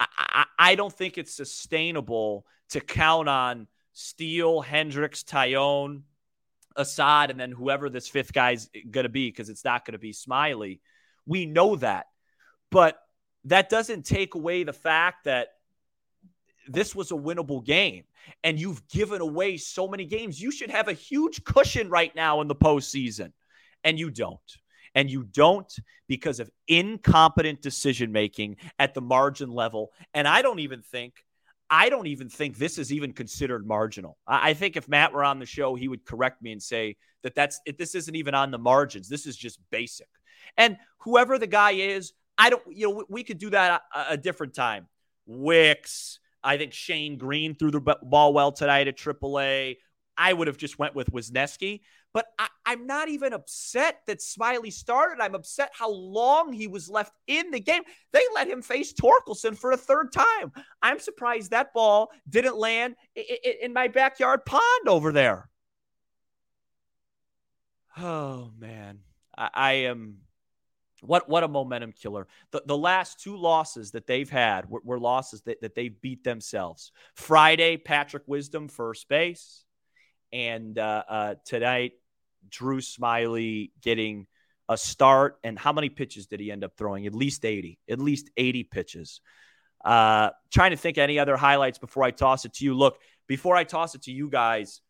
I, 0.00 0.06
I, 0.16 0.44
I 0.58 0.74
don't 0.76 0.92
think 0.92 1.18
it's 1.18 1.34
sustainable 1.34 2.46
to 2.70 2.80
count 2.80 3.28
on 3.28 3.66
Steele, 3.92 4.62
Hendricks, 4.62 5.22
Taillon, 5.22 6.02
Assad 6.76 7.30
and 7.30 7.38
then 7.38 7.52
whoever 7.52 7.88
this 7.90 8.08
fifth 8.08 8.32
guy's 8.32 8.68
going 8.90 9.04
to 9.04 9.10
be, 9.10 9.28
because 9.28 9.48
it's 9.48 9.64
not 9.64 9.84
going 9.84 9.92
to 9.92 9.98
be 9.98 10.12
Smyly. 10.12 10.80
We 11.26 11.46
know 11.46 11.76
that. 11.76 12.06
But 12.70 12.98
that 13.44 13.68
doesn't 13.68 14.06
take 14.06 14.34
away 14.34 14.64
the 14.64 14.72
fact 14.72 15.24
that 15.24 15.48
this 16.68 16.94
was 16.94 17.10
a 17.10 17.14
winnable 17.14 17.64
game 17.64 18.04
and 18.44 18.58
you've 18.58 18.86
given 18.88 19.20
away 19.20 19.56
so 19.56 19.88
many 19.88 20.04
games. 20.04 20.40
You 20.40 20.50
should 20.50 20.70
have 20.70 20.88
a 20.88 20.92
huge 20.92 21.44
cushion 21.44 21.88
right 21.88 22.14
now 22.14 22.40
in 22.40 22.48
the 22.48 22.54
postseason, 22.54 23.32
and 23.84 23.98
you 23.98 24.10
don't. 24.10 24.38
And 24.94 25.10
you 25.10 25.22
don't 25.24 25.72
because 26.06 26.38
of 26.38 26.50
incompetent 26.68 27.62
decision 27.62 28.12
making 28.12 28.58
at 28.78 28.92
the 28.92 29.00
margin 29.00 29.50
level. 29.50 29.90
And 30.12 30.28
I 30.28 30.42
don't 30.42 30.58
even 30.58 30.82
think 30.82 31.24
I 31.74 31.88
don't 31.88 32.06
even 32.06 32.28
think 32.28 32.58
this 32.58 32.76
is 32.76 32.92
even 32.92 33.14
considered 33.14 33.66
marginal. 33.66 34.18
I, 34.26 34.52
think 34.52 34.76
if 34.76 34.90
Matt 34.90 35.14
were 35.14 35.24
on 35.24 35.38
the 35.38 35.46
show, 35.46 35.74
he 35.74 35.88
would 35.88 36.04
correct 36.04 36.42
me 36.42 36.52
and 36.52 36.62
say 36.62 36.96
that 37.22 37.34
that's 37.34 37.60
this 37.78 37.94
isn't 37.94 38.14
even 38.14 38.34
on 38.34 38.50
the 38.50 38.58
margins. 38.58 39.08
This 39.08 39.24
is 39.24 39.38
just 39.38 39.58
basic. 39.70 40.08
And 40.58 40.76
whoever 40.98 41.38
the 41.38 41.46
guy 41.46 41.70
is, 41.70 42.12
I 42.36 42.50
don't, 42.50 42.62
you 42.68 42.90
know, 42.90 43.04
we, 43.08 43.24
could 43.24 43.38
do 43.38 43.48
that 43.50 43.80
a, 43.94 44.04
a, 44.10 44.16
different 44.18 44.54
time. 44.54 44.86
Wicks, 45.24 46.18
I 46.44 46.58
think 46.58 46.74
Shane 46.74 47.16
Greene 47.16 47.54
threw 47.54 47.70
the 47.70 47.80
ball 48.02 48.34
well 48.34 48.52
tonight 48.52 48.88
at 48.88 48.98
AAA. 48.98 49.78
I 50.14 50.30
would 50.30 50.48
have 50.48 50.58
just 50.58 50.78
went 50.78 50.94
with 50.94 51.10
Wesneski. 51.10 51.80
But 52.12 52.26
I, 52.38 52.48
am 52.66 52.86
not 52.86 53.08
even 53.08 53.32
upset 53.32 54.00
that 54.06 54.18
Smyly 54.18 54.72
started. 54.72 55.22
I'm 55.22 55.34
upset 55.34 55.70
how 55.72 55.90
long 55.90 56.52
he 56.52 56.66
was 56.66 56.90
left 56.90 57.12
in 57.26 57.50
the 57.50 57.60
game. 57.60 57.82
They 58.12 58.22
let 58.34 58.48
him 58.48 58.60
face 58.60 58.92
Torkelson 58.92 59.56
for 59.56 59.72
a 59.72 59.76
third 59.76 60.12
time. 60.12 60.52
I'm 60.82 60.98
surprised 60.98 61.50
that 61.50 61.72
ball 61.72 62.10
didn't 62.28 62.56
land 62.56 62.96
in 63.14 63.72
my 63.72 63.88
backyard 63.88 64.44
pond 64.44 64.88
over 64.88 65.12
there. 65.12 65.48
Oh 67.96 68.50
man, 68.58 69.00
I, 69.36 69.50
I 69.54 69.72
am. 69.72 70.18
What 71.02 71.28
what 71.28 71.42
a 71.42 71.48
momentum 71.48 71.92
killer! 71.92 72.28
The 72.52 72.62
the 72.64 72.76
last 72.76 73.20
two 73.20 73.36
losses 73.36 73.90
that 73.90 74.06
they've 74.06 74.30
had 74.30 74.70
were, 74.70 74.80
were 74.84 75.00
losses 75.00 75.42
that, 75.42 75.60
that 75.60 75.74
they 75.74 75.88
beat 75.88 76.24
themselves. 76.24 76.92
Friday, 77.14 77.76
Patrick 77.76 78.22
Wisdom 78.26 78.68
first 78.68 79.08
base, 79.08 79.64
and 80.32 80.78
uh, 80.78 81.02
uh, 81.08 81.34
tonight 81.44 81.92
Drew 82.48 82.80
Smyly 82.80 83.70
getting 83.80 84.26
a 84.68 84.76
start. 84.76 85.38
And 85.44 85.58
how 85.58 85.72
many 85.72 85.88
pitches 85.88 86.26
did 86.26 86.40
he 86.40 86.50
end 86.50 86.64
up 86.64 86.72
throwing? 86.76 87.06
At 87.06 87.14
least 87.14 87.44
80. 87.44 87.78
At 87.88 87.98
least 87.98 88.30
80 88.36 88.64
pitches. 88.64 89.20
Uh, 89.84 90.30
trying 90.52 90.70
to 90.70 90.76
think 90.76 90.98
any 90.98 91.18
other 91.18 91.36
highlights 91.36 91.78
before 91.78 92.04
I 92.04 92.10
toss 92.12 92.44
it 92.44 92.54
to 92.54 92.64
you. 92.64 92.74
Look, 92.74 92.98
before 93.26 93.56
I 93.56 93.64
toss 93.64 93.94
it 93.94 94.02
to 94.02 94.12
you 94.12 94.28
guys, 94.28 94.80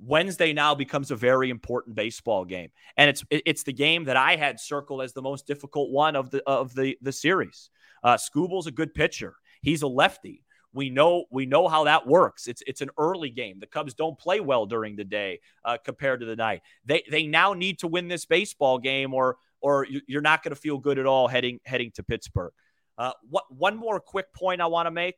Wednesday 0.00 0.52
now 0.52 0.74
becomes 0.74 1.10
a 1.10 1.16
very 1.16 1.50
important 1.50 1.94
baseball 1.94 2.44
game, 2.44 2.70
and 2.96 3.08
it's 3.10 3.24
it's 3.30 3.62
the 3.62 3.72
game 3.72 4.04
that 4.04 4.16
I 4.16 4.36
had 4.36 4.58
circled 4.58 5.02
as 5.02 5.12
the 5.12 5.22
most 5.22 5.46
difficult 5.46 5.90
one 5.90 6.16
of 6.16 6.30
the 6.30 6.42
of 6.46 6.74
the 6.74 6.96
the 7.02 7.12
series. 7.12 7.70
Uh, 8.02 8.16
Skubal's 8.16 8.66
a 8.66 8.72
good 8.72 8.94
pitcher. 8.94 9.34
He's 9.60 9.82
a 9.82 9.86
lefty. 9.86 10.44
We 10.74 10.90
know 10.90 11.24
we 11.30 11.46
know 11.46 11.68
how 11.68 11.84
that 11.84 12.06
works. 12.06 12.48
It's 12.48 12.62
it's 12.66 12.80
an 12.80 12.90
early 12.98 13.30
game. 13.30 13.58
The 13.60 13.66
Cubs 13.66 13.94
don't 13.94 14.18
play 14.18 14.40
well 14.40 14.66
during 14.66 14.96
the 14.96 15.04
day 15.04 15.40
uh, 15.64 15.76
compared 15.84 16.20
to 16.20 16.26
the 16.26 16.36
night. 16.36 16.62
They 16.84 17.02
they 17.10 17.26
now 17.26 17.52
need 17.52 17.80
to 17.80 17.88
win 17.88 18.08
this 18.08 18.24
baseball 18.24 18.78
game, 18.78 19.12
or 19.12 19.36
or 19.60 19.86
you're 20.06 20.22
not 20.22 20.42
going 20.42 20.54
to 20.54 20.60
feel 20.60 20.78
good 20.78 20.98
at 20.98 21.06
all 21.06 21.28
heading 21.28 21.60
heading 21.64 21.90
to 21.92 22.02
Pittsburgh. 22.02 22.52
Uh, 22.96 23.12
what 23.28 23.44
one 23.50 23.76
more 23.76 24.00
quick 24.00 24.32
point 24.32 24.60
I 24.60 24.66
want 24.66 24.86
to 24.86 24.90
make. 24.90 25.16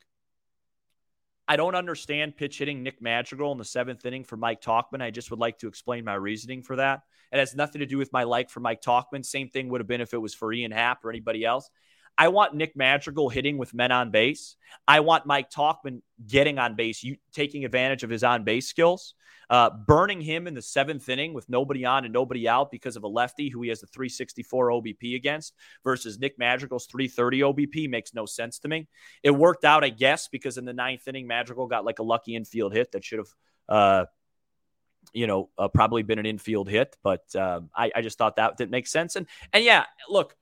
I 1.46 1.56
don't 1.56 1.74
understand 1.74 2.36
pitch 2.36 2.58
hitting 2.58 2.82
Nick 2.82 3.02
Madrigal 3.02 3.52
in 3.52 3.58
the 3.58 3.64
seventh 3.64 4.04
inning 4.06 4.24
for 4.24 4.36
Mike 4.36 4.62
Tauchman. 4.62 5.02
I 5.02 5.10
just 5.10 5.30
would 5.30 5.40
like 5.40 5.58
to 5.58 5.68
explain 5.68 6.04
my 6.04 6.14
reasoning 6.14 6.62
for 6.62 6.76
that. 6.76 7.02
It 7.32 7.38
has 7.38 7.54
nothing 7.54 7.80
to 7.80 7.86
do 7.86 7.98
with 7.98 8.12
my 8.12 8.24
like 8.24 8.48
for 8.48 8.60
Mike 8.60 8.80
Tauchman. 8.80 9.24
Same 9.24 9.50
thing 9.50 9.68
would 9.68 9.80
have 9.80 9.86
been 9.86 10.00
if 10.00 10.14
it 10.14 10.18
was 10.18 10.34
for 10.34 10.52
Ian 10.52 10.70
Happ 10.70 11.04
or 11.04 11.10
anybody 11.10 11.44
else. 11.44 11.68
I 12.16 12.28
want 12.28 12.54
Nick 12.54 12.76
Madrigal 12.76 13.28
hitting 13.28 13.58
with 13.58 13.74
men 13.74 13.92
on 13.92 14.10
base. 14.10 14.56
I 14.86 15.00
want 15.00 15.26
Mike 15.26 15.50
Tauchman 15.50 16.02
getting 16.26 16.58
on 16.58 16.76
base, 16.76 17.02
you 17.02 17.16
taking 17.32 17.64
advantage 17.64 18.02
of 18.02 18.10
his 18.10 18.24
on 18.24 18.44
base 18.44 18.68
skills. 18.68 19.14
Uh, 19.50 19.68
burning 19.86 20.22
him 20.22 20.46
in 20.46 20.54
the 20.54 20.62
seventh 20.62 21.06
inning 21.08 21.34
with 21.34 21.46
nobody 21.50 21.84
on 21.84 22.04
and 22.04 22.14
nobody 22.14 22.48
out 22.48 22.70
because 22.70 22.96
of 22.96 23.02
a 23.02 23.08
lefty 23.08 23.50
who 23.50 23.60
he 23.60 23.68
has 23.68 23.82
a 23.82 23.86
364 23.88 24.70
OBP 24.70 25.16
against 25.16 25.54
versus 25.82 26.18
Nick 26.18 26.38
Madrigal's 26.38 26.86
330 26.86 27.40
OBP 27.40 27.90
makes 27.90 28.14
no 28.14 28.24
sense 28.24 28.58
to 28.60 28.68
me. 28.68 28.88
It 29.22 29.32
worked 29.32 29.64
out, 29.64 29.84
I 29.84 29.90
guess, 29.90 30.28
because 30.28 30.56
in 30.56 30.64
the 30.64 30.72
ninth 30.72 31.06
inning, 31.06 31.26
Madrigal 31.26 31.66
got 31.66 31.84
like 31.84 31.98
a 31.98 32.02
lucky 32.02 32.34
infield 32.36 32.72
hit 32.72 32.92
that 32.92 33.04
should 33.04 33.18
have. 33.18 33.28
Uh, 33.68 34.04
you 35.12 35.26
know, 35.26 35.50
uh, 35.58 35.68
probably 35.68 36.02
been 36.02 36.18
an 36.18 36.24
infield 36.24 36.66
hit, 36.66 36.96
but 37.02 37.22
um, 37.36 37.68
I, 37.76 37.92
I 37.94 38.00
just 38.00 38.16
thought 38.16 38.36
that 38.36 38.56
didn't 38.56 38.70
make 38.70 38.86
sense. 38.86 39.16
And 39.16 39.26
and 39.52 39.62
yeah, 39.62 39.84
look, 40.08 40.34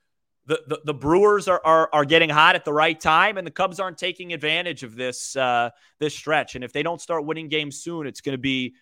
the, 0.47 0.61
the, 0.67 0.81
the, 0.87 0.95
Brewers 0.95 1.47
are, 1.47 1.61
are, 1.65 1.89
are 1.93 2.05
getting 2.05 2.29
hot 2.29 2.57
at 2.57 2.65
the 2.65 2.73
right 2.73 2.99
time, 2.99 3.39
and 3.39 3.47
the 3.47 3.51
Cubs 3.51 3.79
aren't 3.79 3.99
taking 3.99 4.33
advantage 4.33 4.83
of 4.83 4.97
this 4.97 5.37
uh, 5.37 5.71
this 6.01 6.15
stretch. 6.15 6.57
And 6.57 6.65
if 6.65 6.73
they 6.73 6.83
don't 6.83 7.01
start 7.01 7.25
winning 7.25 7.49
games 7.49 7.79
soon, 7.79 8.07
it's 8.07 8.21
going 8.21 8.35
to 8.35 8.41
be 8.41 8.75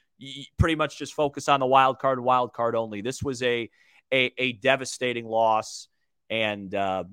pretty 0.59 0.75
much 0.75 0.99
just 0.99 1.15
focus 1.15 1.49
on 1.49 1.61
the 1.61 1.67
wild 1.67 1.99
card 1.99 2.19
and 2.19 2.25
wild 2.25 2.53
card 2.53 2.75
only. 2.75 3.03
This 3.03 3.23
was 3.23 3.43
a 3.43 3.69
a, 4.13 4.33
a 4.39 4.53
devastating 4.53 5.27
loss, 5.27 5.89
and 6.31 6.75
uh, 6.75 7.05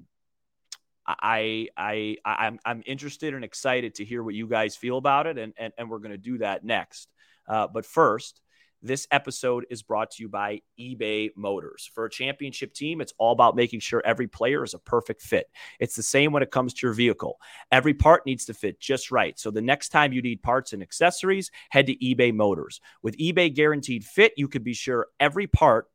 I 1.06 1.68
I 1.75 2.18
I'm 2.25 2.60
I'm 2.66 2.84
interested 2.86 3.34
and 3.34 3.44
excited 3.44 3.96
to 3.96 4.06
hear 4.06 4.24
what 4.24 4.34
you 4.34 4.48
guys 4.48 4.75
feel 4.75 4.98
about 4.98 5.27
it, 5.27 5.38
and 5.38 5.54
and, 5.58 5.74
and 5.77 5.89
we're 5.89 6.00
going 6.00 6.12
to 6.12 6.18
do 6.18 6.38
that 6.39 6.63
next. 6.63 7.10
Uh, 7.48 7.68
but 7.68 7.86
first, 7.86 8.42
this 8.82 9.08
episode 9.12 9.66
is 9.70 9.82
brought 9.82 10.12
to 10.12 10.24
you 10.24 10.30
by 10.30 10.62
eBay 10.80 11.30
Motors. 11.36 11.90
For 11.94 12.06
a 12.06 12.10
championship 12.10 12.74
team, 12.74 13.02
it's 13.02 13.14
all 13.18 13.32
about 13.32 13.56
making 13.56 13.80
sure 13.80 14.02
every 14.06 14.28
player 14.28 14.64
is 14.64 14.74
a 14.74 14.80
perfect 14.80 15.22
fit. 15.22 15.50
It's 15.80 15.96
the 15.96 16.04
same 16.04 16.32
when 16.32 16.44
it 16.44 16.52
comes 16.52 16.74
to 16.76 16.88
your 16.88 16.94
vehicle. 16.94 17.38
Every 17.72 17.94
part 17.94 18.26
needs 18.26 18.46
to 18.46 18.54
fit 18.54 18.80
just 18.80 19.12
right. 19.12 19.38
So 19.40 19.52
the 19.52 19.62
next 19.62 19.90
time 19.90 20.14
you 20.14 20.22
need 20.22 20.44
parts 20.44 20.74
and 20.74 20.82
accessories, 20.82 21.52
head 21.70 21.88
to 21.88 21.96
eBay 21.98 22.34
Motors. 22.34 22.80
With 23.02 23.18
eBay 23.18 23.54
Guaranteed 23.54 24.04
Fit, 24.04 24.34
you 24.38 24.48
can 24.48 24.64
be 24.64 24.74
sure 24.74 25.08
every 25.20 25.48
part 25.48 25.88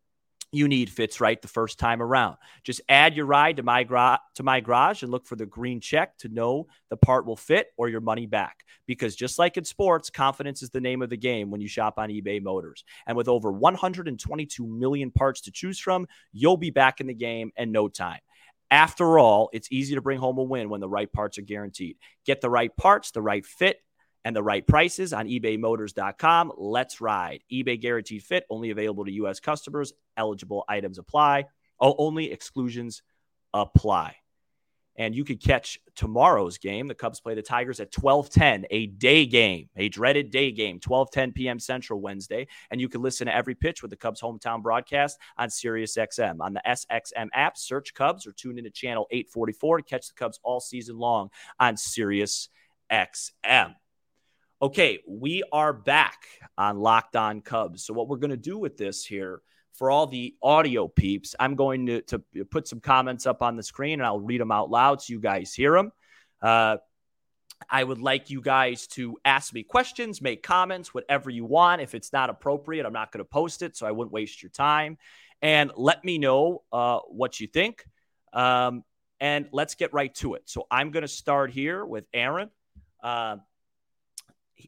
you 0.52 0.68
need 0.68 0.90
fits 0.90 1.20
right 1.20 1.40
the 1.40 1.48
first 1.48 1.78
time 1.78 2.02
around. 2.02 2.36
Just 2.62 2.82
add 2.88 3.16
your 3.16 3.24
ride 3.24 3.56
to 3.56 3.62
my, 3.62 3.84
gra- 3.84 4.20
to 4.34 4.42
my 4.42 4.60
garage 4.60 5.02
and 5.02 5.10
look 5.10 5.26
for 5.26 5.34
the 5.34 5.46
green 5.46 5.80
check 5.80 6.16
to 6.18 6.28
know 6.28 6.66
the 6.90 6.96
part 6.96 7.26
will 7.26 7.36
fit 7.36 7.68
or 7.78 7.88
your 7.88 8.02
money 8.02 8.26
back. 8.26 8.58
Because 8.86 9.16
just 9.16 9.38
like 9.38 9.56
in 9.56 9.64
sports, 9.64 10.10
confidence 10.10 10.62
is 10.62 10.70
the 10.70 10.80
name 10.80 11.00
of 11.00 11.08
the 11.08 11.16
game 11.16 11.50
when 11.50 11.62
you 11.62 11.68
shop 11.68 11.94
on 11.96 12.10
eBay 12.10 12.42
Motors. 12.42 12.84
And 13.06 13.16
with 13.16 13.28
over 13.28 13.50
122 13.50 14.66
million 14.66 15.10
parts 15.10 15.40
to 15.42 15.50
choose 15.50 15.78
from, 15.78 16.06
you'll 16.32 16.58
be 16.58 16.70
back 16.70 17.00
in 17.00 17.06
the 17.06 17.14
game 17.14 17.52
in 17.56 17.72
no 17.72 17.88
time. 17.88 18.20
After 18.70 19.18
all, 19.18 19.50
it's 19.52 19.70
easy 19.70 19.94
to 19.94 20.00
bring 20.00 20.18
home 20.18 20.38
a 20.38 20.42
win 20.42 20.68
when 20.68 20.80
the 20.80 20.88
right 20.88 21.10
parts 21.12 21.38
are 21.38 21.42
guaranteed. 21.42 21.96
Get 22.24 22.40
the 22.40 22.50
right 22.50 22.74
parts, 22.76 23.10
the 23.10 23.22
right 23.22 23.44
fit, 23.44 23.76
and 24.24 24.34
the 24.34 24.42
right 24.42 24.66
prices 24.66 25.12
on 25.12 25.26
ebaymotors.com. 25.26 26.52
Let's 26.56 27.00
ride. 27.00 27.42
eBay 27.50 27.80
guaranteed 27.80 28.22
fit 28.22 28.44
only 28.50 28.70
available 28.70 29.04
to 29.04 29.12
U.S. 29.12 29.40
customers. 29.40 29.92
Eligible 30.16 30.64
items 30.68 30.98
apply. 30.98 31.46
Oh, 31.80 31.94
only 31.98 32.30
exclusions 32.30 33.02
apply. 33.52 34.16
And 34.96 35.14
you 35.14 35.24
could 35.24 35.42
catch 35.42 35.80
tomorrow's 35.96 36.58
game. 36.58 36.86
The 36.86 36.94
Cubs 36.94 37.18
play 37.18 37.34
the 37.34 37.40
Tigers 37.40 37.80
at 37.80 37.90
12:10, 37.92 38.66
a 38.70 38.88
day 38.88 39.24
game, 39.24 39.70
a 39.74 39.88
dreaded 39.88 40.30
day 40.30 40.52
game, 40.52 40.78
12:10 40.80 41.34
p.m. 41.34 41.58
Central 41.58 41.98
Wednesday. 41.98 42.46
And 42.70 42.78
you 42.78 42.90
can 42.90 43.00
listen 43.00 43.26
to 43.26 43.34
every 43.34 43.54
pitch 43.54 43.80
with 43.80 43.90
the 43.90 43.96
Cubs 43.96 44.20
hometown 44.20 44.62
broadcast 44.62 45.18
on 45.38 45.48
SiriusXM. 45.48 46.40
On 46.40 46.52
the 46.52 46.60
SXM 46.66 47.28
app, 47.32 47.56
search 47.56 47.94
Cubs 47.94 48.26
or 48.26 48.32
tune 48.32 48.58
into 48.58 48.70
channel 48.70 49.06
844 49.10 49.78
to 49.78 49.82
catch 49.82 50.08
the 50.08 50.14
Cubs 50.14 50.38
all 50.42 50.60
season 50.60 50.98
long 50.98 51.30
on 51.58 51.76
SiriusXM. 51.76 53.74
Okay, 54.62 55.00
we 55.08 55.42
are 55.50 55.72
back 55.72 56.22
on 56.56 56.78
Locked 56.78 57.16
On 57.16 57.40
Cubs. 57.40 57.84
So, 57.84 57.92
what 57.92 58.06
we're 58.06 58.18
going 58.18 58.30
to 58.30 58.36
do 58.36 58.56
with 58.56 58.76
this 58.76 59.04
here 59.04 59.42
for 59.72 59.90
all 59.90 60.06
the 60.06 60.36
audio 60.40 60.86
peeps, 60.86 61.34
I'm 61.40 61.56
going 61.56 61.86
to, 61.86 62.02
to 62.02 62.22
put 62.48 62.68
some 62.68 62.78
comments 62.78 63.26
up 63.26 63.42
on 63.42 63.56
the 63.56 63.64
screen 63.64 63.94
and 63.94 64.06
I'll 64.06 64.20
read 64.20 64.40
them 64.40 64.52
out 64.52 64.70
loud 64.70 65.02
so 65.02 65.14
you 65.14 65.18
guys 65.18 65.52
hear 65.52 65.72
them. 65.72 65.90
Uh, 66.40 66.76
I 67.68 67.82
would 67.82 67.98
like 67.98 68.30
you 68.30 68.40
guys 68.40 68.86
to 68.88 69.18
ask 69.24 69.52
me 69.52 69.64
questions, 69.64 70.22
make 70.22 70.44
comments, 70.44 70.94
whatever 70.94 71.28
you 71.28 71.44
want. 71.44 71.82
If 71.82 71.96
it's 71.96 72.12
not 72.12 72.30
appropriate, 72.30 72.86
I'm 72.86 72.92
not 72.92 73.10
going 73.10 73.24
to 73.24 73.28
post 73.28 73.62
it, 73.62 73.76
so 73.76 73.84
I 73.84 73.90
wouldn't 73.90 74.12
waste 74.12 74.44
your 74.44 74.50
time. 74.50 74.96
And 75.40 75.72
let 75.74 76.04
me 76.04 76.18
know 76.18 76.62
uh, 76.72 77.00
what 77.08 77.40
you 77.40 77.48
think. 77.48 77.84
Um, 78.32 78.84
and 79.18 79.48
let's 79.50 79.74
get 79.74 79.92
right 79.92 80.14
to 80.16 80.34
it. 80.34 80.42
So 80.44 80.68
I'm 80.70 80.92
going 80.92 81.02
to 81.02 81.08
start 81.08 81.50
here 81.50 81.84
with 81.84 82.04
Aaron. 82.14 82.48
Uh, 83.02 83.38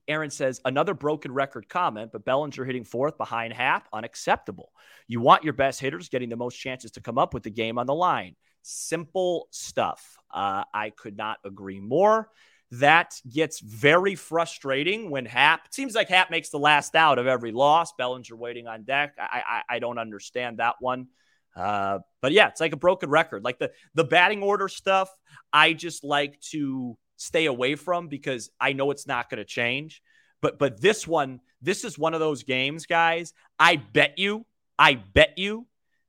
Aaron 0.09 0.31
says 0.31 0.61
another 0.65 0.95
broken 0.95 1.33
record 1.33 1.69
comment, 1.69 2.11
but 2.13 2.25
Bellinger 2.25 2.65
hitting 2.65 2.85
fourth 2.85 3.17
behind 3.19 3.53
Happ, 3.53 3.89
unacceptable. 3.93 4.73
You 5.09 5.21
want 5.21 5.45
your 5.45 5.53
best 5.53 5.81
hitters 5.81 6.09
getting 6.09 6.29
the 6.29 6.37
most 6.37 6.57
chances 6.57 6.93
to 6.93 7.01
come 7.01 7.19
up 7.19 7.35
with 7.35 7.43
the 7.43 7.51
game 7.51 7.79
on 7.79 7.87
the 7.87 7.95
line. 7.95 8.37
Simple 8.63 9.49
stuff. 9.51 10.17
Uh, 10.33 10.65
I 10.73 10.91
could 10.91 11.17
not 11.17 11.39
agree 11.45 11.81
more. 11.81 12.31
That 12.73 13.15
gets 13.31 13.61
very 13.61 14.15
frustrating 14.15 15.11
when 15.11 15.27
Happ 15.27 15.73
seems 15.73 15.95
like 15.95 16.09
Happ 16.09 16.31
makes 16.31 16.49
the 16.49 16.59
last 16.59 16.97
out 16.97 17.19
of 17.19 17.27
every 17.27 17.53
loss. 17.53 17.93
Bellinger 17.93 18.37
waiting 18.37 18.67
on 18.67 18.83
deck. 18.83 19.15
I 19.19 19.43
I, 19.47 19.77
I 19.77 19.79
don't 19.79 19.99
understand 19.99 20.59
that 20.59 20.77
one. 20.81 21.09
Uh, 21.55 22.01
but 22.21 22.33
yeah, 22.33 22.49
it's 22.49 22.61
like 22.61 22.73
a 22.73 22.77
broken 22.77 23.11
record. 23.11 23.45
Like 23.45 23.59
the 23.59 23.71
the 23.95 24.05
batting 24.05 24.43
order 24.43 24.69
stuff, 24.69 25.09
I 25.53 25.73
just 25.73 26.03
like 26.03 26.41
to 26.51 26.97
stay 27.17 27.47
away 27.47 27.75
from 27.75 28.09
because 28.09 28.51
I 28.61 28.73
know 28.73 28.91
it's 28.91 29.07
not 29.07 29.31
going 29.31 29.39
to 29.39 29.45
change. 29.45 30.03
But 30.41 30.59
but 30.59 30.81
this 30.81 31.07
one, 31.07 31.41
this 31.63 31.85
is 31.85 31.99
one 31.99 32.13
of 32.15 32.21
those 32.21 32.43
games, 32.43 32.87
guys. 32.87 33.33
I 33.59 33.77
bet 33.77 34.19
you, 34.19 34.45
I 34.79 34.95
bet 34.95 35.39
you 35.39 35.67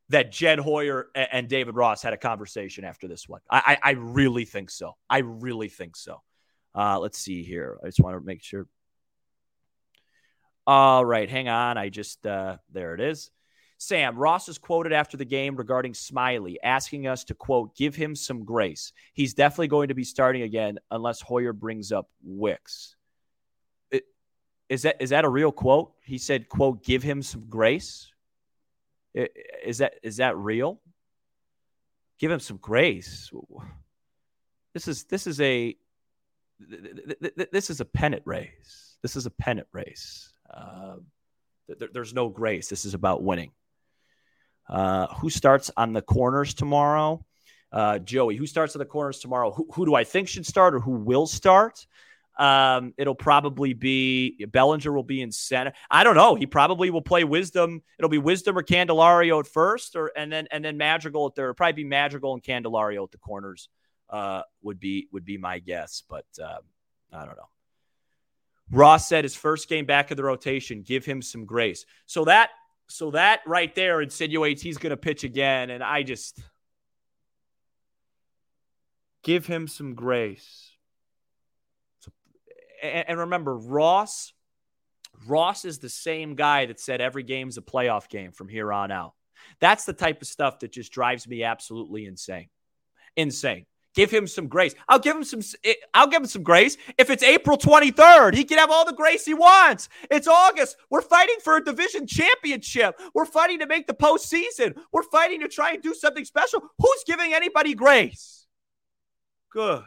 that 0.10 0.32
Jed 0.32 0.60
Hoyer 0.60 1.08
and 1.16 1.48
David 1.48 1.76
Ross 1.76 2.02
had 2.02 2.14
a 2.14 2.18
conversation 2.18 2.84
after 2.84 3.08
this 3.08 3.28
one. 3.28 3.42
I, 3.50 3.78
I, 3.84 3.90
I 3.90 3.92
really 3.94 4.46
think 4.46 4.70
so. 4.70 4.96
I 5.10 5.20
really 5.20 5.70
think 5.70 5.96
so. 5.96 6.22
Uh, 6.76 7.00
let's 7.00 7.18
see 7.18 7.44
here. 7.44 7.78
I 7.82 7.88
just 7.88 8.02
want 8.02 8.20
to 8.20 8.26
make 8.26 8.44
sure. 8.44 8.68
All 10.68 11.06
right, 11.06 11.30
hang 11.30 11.48
on. 11.48 11.78
I 11.78 11.90
just 11.90 12.26
uh, 12.26 12.58
there 12.72 12.94
it 12.94 13.02
is. 13.02 13.32
Sam, 13.78 14.16
Ross 14.16 14.48
is 14.48 14.58
quoted 14.58 14.94
after 14.94 15.18
the 15.18 15.26
game 15.26 15.56
regarding 15.56 15.94
Smyly, 15.94 16.56
asking 16.64 17.08
us 17.08 17.26
to, 17.26 17.34
quote, 17.34 17.76
give 17.76 17.96
him 17.96 18.16
some 18.16 18.46
grace. 18.46 18.94
He's 19.14 19.34
definitely 19.34 19.68
going 19.68 19.90
to 19.90 19.94
be 19.94 20.04
starting 20.04 20.44
again 20.44 20.80
unless 20.92 21.22
Hoyer 21.22 21.54
brings 21.54 21.92
up 21.92 22.10
Wicks. 22.24 22.96
It, 23.92 24.04
is 24.70 24.84
that 24.84 24.98
is 25.02 25.10
that 25.10 25.26
a 25.26 25.30
real 25.30 25.52
quote? 25.52 25.94
He 26.04 26.18
said, 26.18 26.48
quote, 26.48 26.84
give 26.84 27.04
him 27.04 27.22
some 27.22 27.46
grace. 27.50 28.12
Is 29.14 29.80
that 29.80 29.96
is 30.04 30.18
that 30.18 30.38
real? 30.38 30.82
Give 32.18 32.32
him 32.32 32.40
some 32.40 32.58
grace. 32.58 33.30
This 34.74 34.88
is 34.88 35.04
this 35.06 35.28
is 35.28 35.42
a 35.42 35.76
this 37.52 37.70
is 37.70 37.82
a 37.82 37.86
pennant 37.86 38.24
race. 38.26 38.98
This 39.02 39.16
is 39.16 39.26
a 39.26 39.32
pennant 39.32 39.68
race. 39.74 40.34
Uh, 40.50 40.96
there's 41.68 42.14
no 42.14 42.30
grace. 42.30 42.70
This 42.70 42.86
is 42.86 42.94
about 42.94 43.22
winning. 43.22 43.52
Uh, 44.68 45.08
who 45.16 45.30
starts 45.30 45.72
on 45.78 45.94
the 45.94 46.02
corners 46.02 46.54
tomorrow? 46.54 47.24
Uh, 47.72 48.00
Joey, 48.00 48.36
who 48.36 48.48
starts 48.48 48.76
on 48.76 48.80
the 48.80 48.86
corners 48.86 49.20
tomorrow? 49.20 49.52
Who, 49.52 49.68
who, 49.74 49.86
do 49.86 49.96
I 49.96 50.04
think 50.04 50.28
should 50.28 50.46
start 50.46 50.74
or 50.76 50.80
who 50.80 50.92
will 50.92 51.28
start? 51.28 51.86
Um, 52.38 52.94
it'll 52.98 53.16
probably 53.16 53.74
be 53.74 54.46
Bellinger 54.46 54.92
will 54.92 55.04
be 55.04 55.22
in 55.22 55.32
center. 55.32 55.74
I 55.90 56.04
don't 56.04 56.16
know. 56.16 56.36
He 56.36 56.46
probably 56.46 56.90
will 56.90 57.02
play 57.02 57.24
Wisdom. 57.24 57.82
It'll 57.98 58.10
be 58.10 58.18
Wisdom 58.18 58.58
or 58.58 58.64
Candelario 58.64 59.40
at 59.40 59.48
first, 59.48 59.96
or 59.96 60.12
and 60.18 60.32
then 60.32 60.48
and 60.52 60.64
then 60.64 60.78
Madrigal 60.78 61.28
at 61.28 61.36
there. 61.36 61.54
Probably 61.54 61.84
be 61.84 61.90
Madrigal 61.90 62.34
and 62.34 62.44
Candelario 62.44 63.04
at 63.04 63.12
the 63.12 63.18
corners. 63.18 63.70
Uh, 64.10 64.42
would 64.62 64.80
be 64.80 65.08
would 65.14 65.26
be 65.26 65.38
my 65.38 65.60
guess, 65.60 66.04
but 66.10 66.26
uh, 66.44 66.60
I 67.14 67.26
don't 67.26 67.38
know. 67.38 67.50
Ross 68.72 69.08
said 69.08 69.24
his 69.24 69.36
first 69.36 69.70
game 69.70 69.86
back 69.86 70.12
of 70.12 70.18
the 70.18 70.24
rotation, 70.24 70.82
give 70.82 71.06
him 71.06 71.22
some 71.22 71.46
grace. 71.46 71.86
So 72.06 72.26
that 72.26 72.50
so 72.88 73.12
that 73.12 73.42
right 73.46 73.74
there 73.76 74.02
insinuates 74.02 74.62
he's 74.62 74.78
going 74.78 74.92
to 74.92 74.98
pitch 74.98 75.24
again, 75.24 75.70
and 75.70 75.84
I 75.84 76.04
just 76.04 76.42
give 79.24 79.46
him 79.46 79.68
some 79.68 79.96
grace. 79.96 80.72
So, 82.00 82.12
and, 82.82 83.10
and 83.10 83.20
remember, 83.20 83.58
Ross. 83.58 84.32
Ross 85.28 85.64
is 85.64 85.80
the 85.80 85.90
same 85.90 86.36
guy 86.36 86.66
that 86.66 86.80
said 86.80 87.00
every 87.00 87.24
game's 87.24 87.58
a 87.58 87.62
playoff 87.62 88.10
game 88.10 88.34
from 88.34 88.50
here 88.50 88.74
on 88.74 88.92
out. 88.92 89.14
That's 89.62 89.86
the 89.86 89.94
type 89.94 90.22
of 90.22 90.28
stuff 90.28 90.60
that 90.60 90.74
just 90.74 90.92
drives 90.92 91.26
me 91.28 91.44
absolutely 91.44 92.06
insane. 92.06 92.50
Insane. 93.16 93.66
Give 93.96 94.12
him 94.12 94.28
some 94.28 94.48
grace. 94.48 94.76
I'll 94.90 95.00
give 95.00 95.16
him 95.16 95.24
some. 95.24 95.40
I'll 95.94 96.08
give 96.08 96.22
him 96.22 96.28
some 96.28 96.44
grace. 96.44 96.76
If 96.98 97.10
it's 97.10 97.24
April 97.24 97.58
23rd, 97.58 98.36
he 98.36 98.44
can 98.44 98.58
have 98.58 98.70
all 98.70 98.86
the 98.86 98.94
grace 98.94 99.24
he 99.24 99.34
wants. 99.34 99.88
It's 100.12 100.28
August. 100.28 100.76
We're 100.90 101.02
fighting 101.02 101.38
for 101.42 101.56
a 101.56 101.64
division 101.64 102.06
championship. 102.06 103.00
We're 103.14 103.26
fighting 103.26 103.60
to 103.60 103.68
make 103.68 103.88
the 103.88 103.94
postseason. 103.94 104.78
We're 104.92 105.04
fighting 105.04 105.40
to 105.42 105.48
try 105.48 105.72
and 105.72 105.82
do 105.82 105.94
something 105.94 106.26
special. 106.26 106.62
Who's 106.78 107.04
giving 107.08 107.34
anybody 107.34 107.74
grace? 107.74 108.46
Good. 109.50 109.86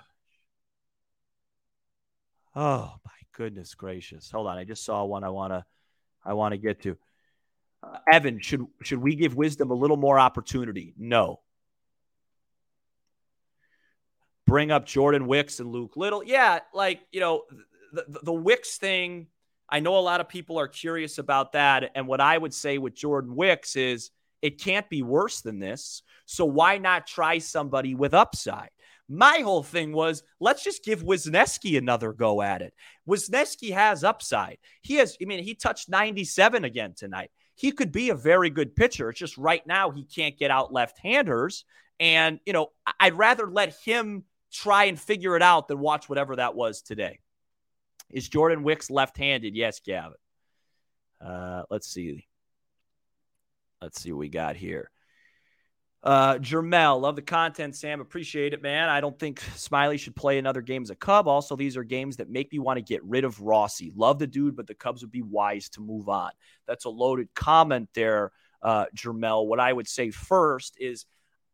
Oh 2.56 2.94
my 3.04 3.12
goodness 3.32 3.74
gracious! 3.74 4.30
Hold 4.30 4.46
on, 4.46 4.56
I 4.56 4.64
just 4.64 4.86
saw 4.86 5.04
one. 5.04 5.22
I 5.22 5.28
wanna, 5.28 5.66
I 6.24 6.32
wanna 6.32 6.56
get 6.56 6.80
to. 6.84 6.96
Uh, 7.82 7.98
Evan, 8.10 8.40
should 8.40 8.64
should 8.82 9.00
we 9.00 9.16
give 9.16 9.36
wisdom 9.36 9.70
a 9.70 9.74
little 9.74 9.98
more 9.98 10.18
opportunity? 10.18 10.94
No 10.96 11.40
bring 14.48 14.70
up 14.72 14.86
Jordan 14.86 15.26
Wicks 15.26 15.60
and 15.60 15.70
Luke 15.70 15.96
Little. 15.96 16.24
Yeah, 16.24 16.60
like, 16.74 17.00
you 17.12 17.20
know, 17.20 17.42
the, 17.92 18.04
the, 18.08 18.20
the 18.24 18.32
Wicks 18.32 18.78
thing, 18.78 19.28
I 19.68 19.80
know 19.80 19.98
a 19.98 20.00
lot 20.00 20.20
of 20.20 20.28
people 20.28 20.58
are 20.58 20.66
curious 20.66 21.18
about 21.18 21.52
that. 21.52 21.92
And 21.94 22.08
what 22.08 22.20
I 22.20 22.36
would 22.36 22.54
say 22.54 22.78
with 22.78 22.94
Jordan 22.94 23.36
Wicks 23.36 23.76
is 23.76 24.10
it 24.40 24.60
can't 24.60 24.88
be 24.88 25.02
worse 25.02 25.42
than 25.42 25.58
this. 25.58 26.02
So 26.24 26.44
why 26.44 26.78
not 26.78 27.06
try 27.06 27.38
somebody 27.38 27.94
with 27.94 28.14
upside? 28.14 28.70
My 29.08 29.38
whole 29.38 29.62
thing 29.62 29.92
was 29.92 30.22
let's 30.40 30.64
just 30.64 30.84
give 30.84 31.02
Wesneski 31.02 31.78
another 31.78 32.12
go 32.12 32.42
at 32.42 32.62
it. 32.62 32.74
Wesneski 33.08 33.72
has 33.72 34.04
upside. 34.04 34.58
He 34.82 34.96
has, 34.96 35.16
I 35.20 35.24
mean, 35.26 35.42
he 35.42 35.54
touched 35.54 35.88
97 35.88 36.64
again 36.64 36.94
tonight. 36.96 37.30
He 37.54 37.72
could 37.72 37.90
be 37.90 38.10
a 38.10 38.14
very 38.14 38.50
good 38.50 38.76
pitcher. 38.76 39.10
It's 39.10 39.18
just 39.18 39.38
right 39.38 39.66
now 39.66 39.90
he 39.90 40.04
can't 40.04 40.38
get 40.38 40.50
out 40.50 40.72
left 40.72 40.98
handers. 40.98 41.64
And, 41.98 42.38
you 42.46 42.52
know, 42.52 42.68
I'd 43.00 43.18
rather 43.18 43.50
let 43.50 43.74
him 43.82 44.24
try 44.52 44.84
and 44.84 44.98
figure 44.98 45.36
it 45.36 45.42
out 45.42 45.68
than 45.68 45.78
watch 45.78 46.08
whatever 46.08 46.36
that 46.36 46.54
was 46.54 46.82
today. 46.82 47.18
Is 48.10 48.28
Jordan 48.28 48.62
Wicks 48.62 48.90
left 48.90 49.18
handed? 49.18 49.54
Yes, 49.54 49.80
Gavin. 49.80 50.14
Uh, 51.20 51.64
let's 51.70 51.88
see. 51.88 52.26
Let's 53.82 54.00
see 54.00 54.12
what 54.12 54.20
we 54.20 54.28
got 54.28 54.56
here. 54.56 54.90
Uh, 56.02 56.34
Jermel, 56.34 57.00
love 57.00 57.16
the 57.16 57.22
content, 57.22 57.74
Sam. 57.74 58.00
Appreciate 58.00 58.54
it, 58.54 58.62
man. 58.62 58.88
I 58.88 59.00
don't 59.00 59.18
think 59.18 59.40
Smyly 59.56 59.98
should 59.98 60.14
play 60.14 60.38
another 60.38 60.60
game 60.60 60.82
as 60.82 60.90
a 60.90 60.94
Cub. 60.94 61.26
Also, 61.26 61.56
these 61.56 61.76
are 61.76 61.82
games 61.82 62.16
that 62.18 62.30
make 62.30 62.52
me 62.52 62.60
want 62.60 62.76
to 62.76 62.82
get 62.82 63.02
rid 63.04 63.24
of 63.24 63.40
Rossi. 63.40 63.92
Love 63.96 64.18
the 64.18 64.26
dude, 64.26 64.54
but 64.54 64.68
the 64.68 64.74
Cubs 64.74 65.02
would 65.02 65.10
be 65.10 65.22
wise 65.22 65.68
to 65.70 65.80
move 65.80 66.08
on. 66.08 66.30
That's 66.66 66.84
a 66.84 66.90
loaded 66.90 67.34
comment 67.34 67.88
there, 67.94 68.30
uh, 68.62 68.86
Jermel. 68.94 69.46
What 69.46 69.58
I 69.58 69.72
would 69.72 69.88
say 69.88 70.10
first 70.10 70.76
is 70.78 71.04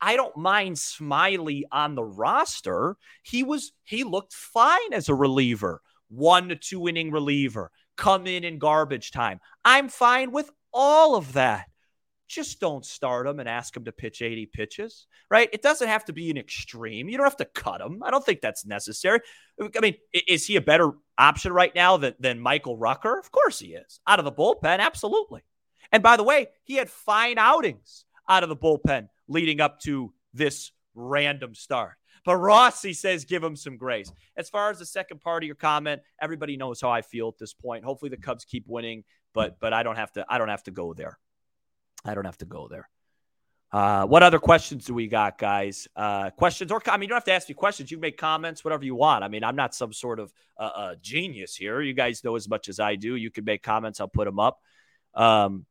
I 0.01 0.17
don't 0.17 0.37
mind 0.37 0.77
Smyly 0.77 1.63
on 1.73 1.95
the 1.95 2.05
roster. 2.05 2.97
He 3.23 3.43
was 3.43 3.73
he 3.85 4.05
looked 4.05 4.33
fine 4.33 4.93
as 4.93 5.09
a 5.09 5.15
reliever, 5.15 5.81
one 6.09 6.49
to 6.49 6.57
two 6.57 6.89
inning 6.89 7.11
reliever, 7.11 7.71
come 7.97 8.27
in 8.27 8.45
in 8.45 8.59
garbage 8.59 9.11
time. 9.11 9.41
I'm 9.65 9.89
fine 9.89 10.31
with 10.33 10.51
all 10.73 11.17
of 11.17 11.33
that. 11.35 11.67
Just 12.27 12.59
don't 12.59 12.85
start 12.85 13.27
him 13.27 13.39
and 13.39 13.49
ask 13.49 13.77
him 13.77 13.85
to 13.85 13.93
pitch 13.93 14.23
80 14.23 14.47
pitches, 14.47 15.07
right? 15.31 15.49
It 15.53 15.63
doesn't 15.63 15.89
have 15.89 16.07
to 16.07 16.13
be 16.13 16.31
an 16.31 16.39
extreme. 16.39 17.09
You 17.09 17.19
don't 17.19 17.27
have 17.27 17.37
to 17.37 17.45
cut 17.45 17.81
him. 17.81 18.03
I 18.03 18.11
don't 18.11 18.25
think 18.25 18.41
that's 18.41 18.65
necessary. 18.65 19.21
I 19.61 19.81
mean, 19.81 19.95
is 20.13 20.47
he 20.47 20.57
a 20.57 20.63
better 20.63 20.93
option 21.19 21.53
right 21.53 21.75
now 21.75 21.99
than, 21.99 22.15
than 22.19 22.41
Michael 22.41 22.79
Rucker? 22.79 23.19
Of 23.19 23.31
course 23.31 23.59
he 23.59 23.75
is. 23.75 24.01
Out 24.07 24.19
of 24.19 24.25
the 24.25 24.33
bullpen, 24.33 24.81
absolutely. 24.81 25.43
And 25.93 26.03
by 26.03 26.17
the 26.17 26.25
way, 26.25 26.49
he 26.65 26.75
had 26.75 26.91
fine 26.91 27.39
outings 27.39 28.07
out 28.29 28.43
of 28.43 28.49
the 28.49 28.57
bullpen 28.57 29.09
leading 29.29 29.61
up 29.61 29.81
to 29.81 30.13
this 30.33 30.73
random 30.95 31.55
start. 31.55 31.95
But 32.25 32.37
Rossi 32.37 32.95
says 32.95 33.25
give 33.25 33.43
him 33.43 33.57
some 33.57 33.77
grace. 33.77 34.11
As 34.37 34.49
far 34.49 34.71
as 34.71 34.79
the 34.79 34.87
second 34.87 35.21
part 35.21 35.43
of 35.43 35.47
your 35.47 35.57
comment, 35.57 36.03
everybody 36.21 36.57
knows 36.57 36.81
how 36.81 36.91
I 36.91 37.03
feel 37.03 37.29
at 37.29 37.39
this 37.39 37.53
point. 37.53 37.85
Hopefully 37.85 38.09
the 38.09 38.17
Cubs 38.17 38.45
keep 38.45 38.65
winning, 38.67 39.05
but 39.35 39.59
but 39.61 39.73
I 39.73 39.83
don't 39.83 39.97
have 39.97 40.13
to 40.13 40.25
I 40.29 40.39
don't 40.39 40.49
have 40.49 40.63
to 40.65 40.71
go 40.71 40.95
there. 40.95 41.19
I 42.05 42.15
don't 42.15 42.25
have 42.25 42.39
to 42.39 42.47
go 42.47 42.69
there. 42.69 42.89
Uh, 43.73 44.07
what 44.07 44.23
other 44.23 44.39
questions 44.39 44.85
do 44.85 44.95
we 44.95 45.09
got, 45.09 45.37
guys? 45.37 45.89
Uh, 45.97 46.31
questions 46.31 46.71
or 46.71 46.81
I 46.87 46.97
mean, 46.97 47.03
you 47.03 47.09
don't 47.09 47.17
have 47.17 47.25
to 47.25 47.33
ask 47.33 47.49
me 47.49 47.55
questions. 47.57 47.91
You 47.91 47.97
can 47.97 48.03
make 48.03 48.17
comments, 48.17 48.65
whatever 48.65 48.85
you 48.85 48.95
want. 48.95 49.25
I 49.25 49.29
mean, 49.29 49.43
I'm 49.43 49.57
not 49.57 49.75
some 49.75 49.93
sort 49.93 50.21
of 50.21 50.33
uh, 50.57 50.71
uh, 50.75 50.95
genius 51.03 51.57
here. 51.57 51.81
You 51.81 51.93
guys 51.93 52.23
know 52.23 52.37
as 52.37 52.49
much 52.49 52.69
as 52.69 52.79
I 52.79 52.95
do. 52.95 53.17
You 53.17 53.31
can 53.31 53.45
make 53.45 53.63
comments. 53.65 54.01
I'll 54.01 54.07
put 54.07 54.27
them 54.27 54.39
up. 54.39 54.61
Um, 55.13 55.67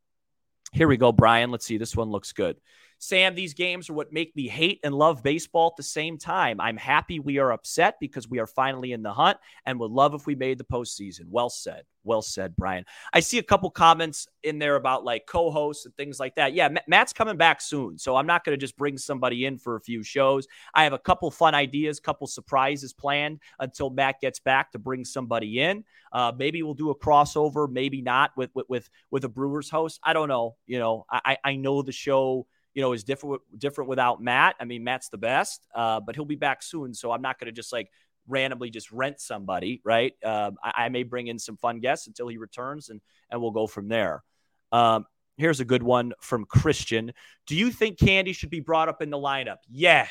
here 0.73 0.87
we 0.87 0.97
go, 0.97 1.13
Brian. 1.13 1.49
Let's 1.49 1.65
see. 1.65 1.77
This 1.77 1.95
one 1.95 2.09
looks 2.09 2.33
good. 2.33 2.57
Sam, 3.03 3.35
these 3.35 3.53
games 3.53 3.89
are 3.89 3.93
what 3.93 4.13
make 4.13 4.33
me 4.33 4.47
hate 4.47 4.79
and 4.81 4.95
love 4.95 5.23
baseball 5.23 5.67
at 5.67 5.75
the 5.75 5.83
same 5.83 6.17
time. 6.17 6.61
I'm 6.61 6.77
happy 6.77 7.19
we 7.19 7.37
are 7.37 7.51
upset 7.51 7.95
because 7.99 8.29
we 8.29 8.39
are 8.39 8.47
finally 8.47 8.93
in 8.93 9.03
the 9.03 9.13
hunt 9.13 9.37
and 9.65 9.77
would 9.79 9.91
love 9.91 10.13
if 10.13 10.25
we 10.25 10.35
made 10.35 10.57
the 10.57 10.63
postseason. 10.63 11.25
Well 11.29 11.49
said. 11.49 11.83
Well 12.05 12.21
said, 12.21 12.55
Brian. 12.55 12.85
I 13.11 13.19
see 13.19 13.39
a 13.39 13.43
couple 13.43 13.69
comments 13.71 14.27
in 14.43 14.57
there 14.57 14.77
about 14.77 15.03
like 15.03 15.25
co 15.25 15.51
hosts 15.51 15.85
and 15.85 15.93
things 15.95 16.17
like 16.17 16.35
that. 16.35 16.53
Yeah, 16.53 16.69
Matt's 16.87 17.11
coming 17.11 17.35
back 17.35 17.59
soon. 17.59 17.97
So 17.97 18.15
I'm 18.15 18.25
not 18.25 18.45
going 18.45 18.57
to 18.57 18.61
just 18.61 18.77
bring 18.77 18.97
somebody 18.97 19.45
in 19.45 19.57
for 19.57 19.75
a 19.75 19.81
few 19.81 20.01
shows. 20.01 20.47
I 20.73 20.85
have 20.85 20.93
a 20.93 20.99
couple 20.99 21.29
fun 21.29 21.55
ideas, 21.55 21.99
couple 21.99 22.27
surprises 22.27 22.93
planned 22.93 23.39
until 23.59 23.89
Matt 23.89 24.21
gets 24.21 24.39
back 24.39 24.71
to 24.71 24.79
bring 24.79 25.03
somebody 25.03 25.59
in. 25.59 25.83
Uh, 26.13 26.31
maybe 26.37 26.63
we'll 26.63 26.73
do 26.73 26.89
a 26.89 26.97
crossover, 26.97 27.69
maybe 27.69 28.01
not 28.01 28.31
with, 28.37 28.51
with, 28.53 28.65
with, 28.69 28.89
with 29.11 29.25
a 29.25 29.29
Brewers 29.29 29.69
host. 29.69 29.99
I 30.03 30.13
don't 30.13 30.29
know. 30.29 30.55
You 30.67 30.79
know, 30.79 31.05
I, 31.11 31.37
I 31.43 31.55
know 31.57 31.81
the 31.81 31.91
show 31.91 32.47
you 32.73 32.81
know, 32.81 32.93
is 32.93 33.03
different 33.03 33.41
different 33.57 33.89
without 33.89 34.21
Matt. 34.21 34.55
I 34.59 34.65
mean, 34.65 34.83
Matt's 34.83 35.09
the 35.09 35.17
best, 35.17 35.65
uh, 35.75 35.99
but 35.99 36.15
he'll 36.15 36.25
be 36.25 36.35
back 36.35 36.63
soon, 36.63 36.93
so 36.93 37.11
I'm 37.11 37.21
not 37.21 37.39
going 37.39 37.47
to 37.47 37.51
just 37.51 37.71
like 37.71 37.89
randomly 38.27 38.69
just 38.69 38.91
rent 38.91 39.19
somebody, 39.19 39.81
right? 39.83 40.13
Um, 40.23 40.57
I, 40.63 40.85
I, 40.85 40.89
may 40.89 41.03
bring 41.03 41.27
in 41.27 41.37
some 41.37 41.57
fun 41.57 41.79
guests 41.79 42.07
until 42.07 42.27
he 42.27 42.37
returns, 42.37 42.89
and 42.89 43.01
and 43.29 43.41
we'll 43.41 43.51
go 43.51 43.67
from 43.67 43.87
there. 43.87 44.23
Um, 44.71 45.05
here's 45.37 45.59
a 45.59 45.65
good 45.65 45.83
one 45.83 46.13
from 46.21 46.45
Christian. 46.45 47.13
Do 47.47 47.55
you 47.55 47.71
think 47.71 47.99
Candy 47.99 48.33
should 48.33 48.49
be 48.49 48.59
brought 48.59 48.89
up 48.89 49.01
in 49.01 49.09
the 49.09 49.17
lineup? 49.17 49.57
Yeah, 49.69 50.07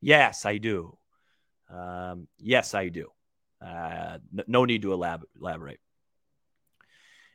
yes, 0.00 0.44
I 0.44 0.58
do. 0.58 0.98
Um, 1.72 2.28
yes, 2.38 2.74
I 2.74 2.88
do. 2.88 3.08
Uh, 3.64 4.18
no 4.46 4.64
need 4.64 4.82
to 4.82 4.88
elab- 4.88 5.22
elaborate. 5.40 5.80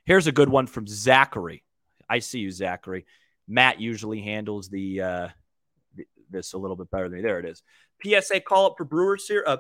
Here's 0.05 0.27
a 0.27 0.31
good 0.31 0.49
one 0.49 0.67
from 0.67 0.88
Zachary. 0.88 1.63
I 2.10 2.19
see 2.19 2.39
you, 2.39 2.51
Zachary. 2.51 3.05
Matt 3.47 3.79
usually 3.79 4.21
handles 4.21 4.69
the 4.69 5.01
uh, 5.01 5.27
this 6.29 6.53
a 6.53 6.57
little 6.57 6.75
bit 6.75 6.91
better 6.91 7.10
than 7.10 7.19
me. 7.19 7.21
There 7.23 7.39
it 7.39 7.45
is. 7.45 7.63
PSA 8.03 8.41
call 8.41 8.67
up 8.67 8.75
for 8.77 8.86
Brewers 8.86 9.25
series. 9.27 9.47
Uh, 9.47 9.57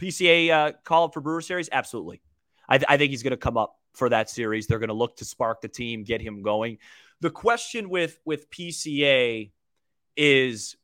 PCA 0.00 0.50
uh, 0.50 0.72
call 0.84 1.04
up 1.04 1.14
for 1.14 1.20
Brewer 1.20 1.42
series. 1.42 1.68
Absolutely. 1.70 2.22
I, 2.68 2.78
th- 2.78 2.86
I 2.88 2.96
think 2.96 3.10
he's 3.10 3.22
going 3.22 3.32
to 3.32 3.36
come 3.36 3.56
up 3.56 3.76
for 3.92 4.08
that 4.08 4.30
series. 4.30 4.66
They're 4.66 4.78
going 4.78 4.88
to 4.88 4.94
look 4.94 5.16
to 5.18 5.24
spark 5.24 5.60
the 5.60 5.68
team, 5.68 6.04
get 6.04 6.22
him 6.22 6.42
going. 6.42 6.78
The 7.20 7.30
question 7.30 7.90
with 7.90 8.18
with 8.24 8.50
PCA 8.50 9.50
is 10.16 10.76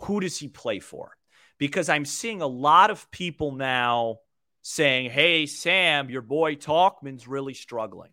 who 0.00 0.20
does 0.20 0.38
he 0.38 0.48
play 0.48 0.80
for? 0.80 1.16
Because 1.58 1.88
I'm 1.88 2.04
seeing 2.04 2.40
a 2.40 2.46
lot 2.46 2.90
of 2.90 3.10
people 3.10 3.52
now 3.52 4.18
saying, 4.62 5.10
"Hey 5.10 5.44
Sam, 5.44 6.08
your 6.08 6.22
boy 6.22 6.54
Tauchman's 6.54 7.28
really 7.28 7.54
struggling," 7.54 8.12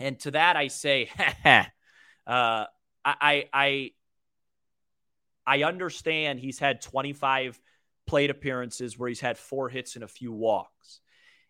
and 0.00 0.18
to 0.20 0.32
that 0.32 0.56
I 0.56 0.68
say, 0.68 1.08
Uh, 2.28 2.66
I, 3.04 3.46
I, 3.52 3.90
I 5.46 5.62
understand 5.62 6.38
he's 6.40 6.58
had 6.58 6.82
25 6.82 7.58
plate 8.06 8.30
appearances 8.30 8.98
where 8.98 9.08
he's 9.08 9.20
had 9.20 9.38
four 9.38 9.70
hits 9.70 9.94
and 9.94 10.04
a 10.04 10.08
few 10.08 10.32
walks. 10.32 11.00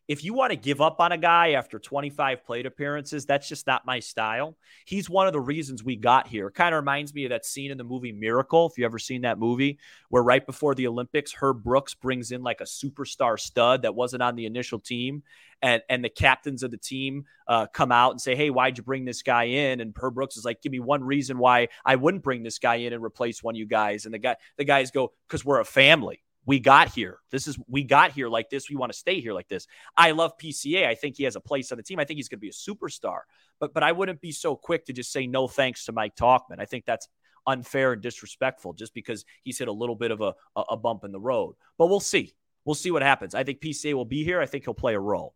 If 0.08 0.24
you 0.24 0.32
want 0.32 0.50
to 0.50 0.56
give 0.56 0.80
up 0.80 1.00
on 1.00 1.12
a 1.12 1.18
guy 1.18 1.50
after 1.50 1.78
25 1.78 2.42
plate 2.42 2.64
appearances, 2.64 3.26
that's 3.26 3.46
just 3.46 3.66
not 3.66 3.84
my 3.84 4.00
style. 4.00 4.56
He's 4.86 5.10
one 5.10 5.26
of 5.26 5.34
the 5.34 5.40
reasons 5.40 5.84
we 5.84 5.96
got 5.96 6.26
here. 6.26 6.50
Kind 6.50 6.74
of 6.74 6.80
reminds 6.80 7.14
me 7.14 7.24
of 7.26 7.30
that 7.30 7.44
scene 7.44 7.70
in 7.70 7.76
the 7.76 7.84
movie 7.84 8.10
Miracle, 8.12 8.66
if 8.70 8.78
you 8.78 8.86
ever 8.86 8.98
seen 8.98 9.20
that 9.22 9.38
movie, 9.38 9.78
where 10.08 10.22
right 10.22 10.44
before 10.44 10.74
the 10.74 10.86
Olympics, 10.86 11.34
Herb 11.34 11.62
Brooks 11.62 11.92
brings 11.92 12.32
in 12.32 12.42
like 12.42 12.62
a 12.62 12.64
superstar 12.64 13.38
stud 13.38 13.82
that 13.82 13.94
wasn't 13.94 14.22
on 14.22 14.34
the 14.34 14.46
initial 14.46 14.78
team. 14.78 15.22
And, 15.60 15.82
and 15.90 16.04
the 16.04 16.08
captains 16.08 16.62
of 16.62 16.70
the 16.70 16.78
team 16.78 17.24
uh, 17.46 17.66
come 17.66 17.92
out 17.92 18.12
and 18.12 18.20
say, 18.20 18.34
Hey, 18.34 18.48
why'd 18.48 18.78
you 18.78 18.84
bring 18.84 19.04
this 19.04 19.22
guy 19.22 19.44
in? 19.44 19.80
And 19.80 19.92
Herb 19.94 20.14
Brooks 20.14 20.36
is 20.36 20.44
like, 20.44 20.62
Give 20.62 20.72
me 20.72 20.80
one 20.80 21.04
reason 21.04 21.36
why 21.36 21.68
I 21.84 21.96
wouldn't 21.96 22.22
bring 22.22 22.44
this 22.44 22.60
guy 22.60 22.76
in 22.76 22.92
and 22.92 23.04
replace 23.04 23.42
one 23.42 23.56
of 23.56 23.58
you 23.58 23.66
guys. 23.66 24.04
And 24.04 24.14
the 24.14 24.18
guy, 24.18 24.36
the 24.56 24.64
guys 24.64 24.92
go, 24.92 25.12
Because 25.26 25.44
we're 25.44 25.60
a 25.60 25.64
family 25.64 26.22
we 26.48 26.60
got 26.60 26.88
here. 26.88 27.18
This 27.30 27.46
is 27.46 27.58
we 27.68 27.84
got 27.84 28.12
here 28.12 28.26
like 28.26 28.48
this. 28.48 28.70
We 28.70 28.76
want 28.76 28.90
to 28.90 28.98
stay 28.98 29.20
here 29.20 29.34
like 29.34 29.48
this. 29.48 29.66
I 29.94 30.12
love 30.12 30.32
PCA. 30.38 30.86
I 30.86 30.94
think 30.94 31.18
he 31.18 31.24
has 31.24 31.36
a 31.36 31.40
place 31.40 31.70
on 31.72 31.76
the 31.76 31.82
team. 31.82 32.00
I 32.00 32.06
think 32.06 32.16
he's 32.16 32.30
going 32.30 32.38
to 32.38 32.40
be 32.40 32.48
a 32.48 32.52
superstar. 32.52 33.20
But 33.60 33.74
but 33.74 33.82
I 33.82 33.92
wouldn't 33.92 34.22
be 34.22 34.32
so 34.32 34.56
quick 34.56 34.86
to 34.86 34.94
just 34.94 35.12
say 35.12 35.26
no 35.26 35.46
thanks 35.46 35.84
to 35.84 35.92
Mike 35.92 36.16
Tauchman. 36.16 36.58
I 36.58 36.64
think 36.64 36.86
that's 36.86 37.06
unfair 37.46 37.92
and 37.92 38.00
disrespectful 38.00 38.72
just 38.72 38.94
because 38.94 39.26
he's 39.42 39.58
hit 39.58 39.68
a 39.68 39.72
little 39.72 39.94
bit 39.94 40.10
of 40.10 40.22
a, 40.22 40.32
a 40.56 40.74
bump 40.74 41.04
in 41.04 41.12
the 41.12 41.20
road. 41.20 41.54
But 41.76 41.88
we'll 41.88 42.00
see. 42.00 42.32
We'll 42.64 42.74
see 42.74 42.90
what 42.90 43.02
happens. 43.02 43.34
I 43.34 43.44
think 43.44 43.60
PCA 43.60 43.92
will 43.92 44.06
be 44.06 44.24
here. 44.24 44.40
I 44.40 44.46
think 44.46 44.64
he'll 44.64 44.72
play 44.72 44.94
a 44.94 45.00
role. 45.00 45.34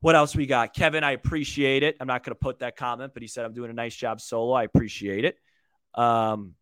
What 0.00 0.16
else 0.16 0.34
we 0.34 0.46
got? 0.46 0.74
Kevin, 0.74 1.04
I 1.04 1.12
appreciate 1.12 1.84
it. 1.84 1.96
I'm 2.00 2.08
not 2.08 2.24
going 2.24 2.34
to 2.34 2.40
put 2.40 2.58
that 2.58 2.76
comment, 2.76 3.12
but 3.14 3.22
he 3.22 3.28
said 3.28 3.44
I'm 3.44 3.54
doing 3.54 3.70
a 3.70 3.74
nice 3.74 3.94
job 3.94 4.20
solo. 4.20 4.54
I 4.54 4.64
appreciate 4.64 5.24
it. 5.24 5.38
Um, 5.94 6.54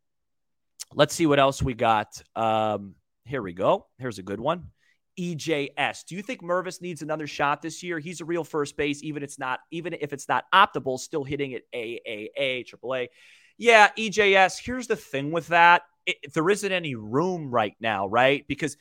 Let's 0.93 1.15
see 1.15 1.27
what 1.27 1.39
else 1.39 1.63
we 1.63 1.75
got. 1.75 2.21
Um, 2.37 2.95
here 3.25 3.43
we 3.43 3.53
go. 3.53 3.87
Here's 3.99 4.19
a 4.19 4.23
good 4.23 4.41
one. 4.41 4.71
EJS. 5.19 6.07
Do 6.07 6.17
you 6.17 6.23
think 6.23 6.43
Mervis 6.43 6.81
needs 6.81 7.03
another 7.03 7.27
shot 7.27 7.63
this 7.63 7.83
year? 7.83 7.99
He's 7.99 8.21
a 8.21 8.25
real 8.25 8.45
first 8.45 8.77
base, 8.77 9.03
even 9.03 9.23
it's 9.23 9.39
not, 9.39 9.61
even 9.71 9.95
if 10.01 10.13
it's 10.13 10.29
not 10.29 10.45
optimal, 10.53 10.99
still 10.99 11.25
hitting 11.25 11.53
it 11.53 11.65
AAA, 11.73 12.67
AAA. 12.67 13.09
Yeah, 13.57 13.91
EJS. 13.97 14.61
Here's 14.65 14.89
the 14.89 14.97
thing 14.97 15.31
with 15.31 15.49
that: 15.49 15.83
it, 16.07 16.33
there 16.35 16.51
isn't 16.51 16.73
any 16.73 16.97
room 16.97 17.51
right 17.51 17.77
now, 17.81 18.09
right? 18.09 18.45
Because 18.49 18.77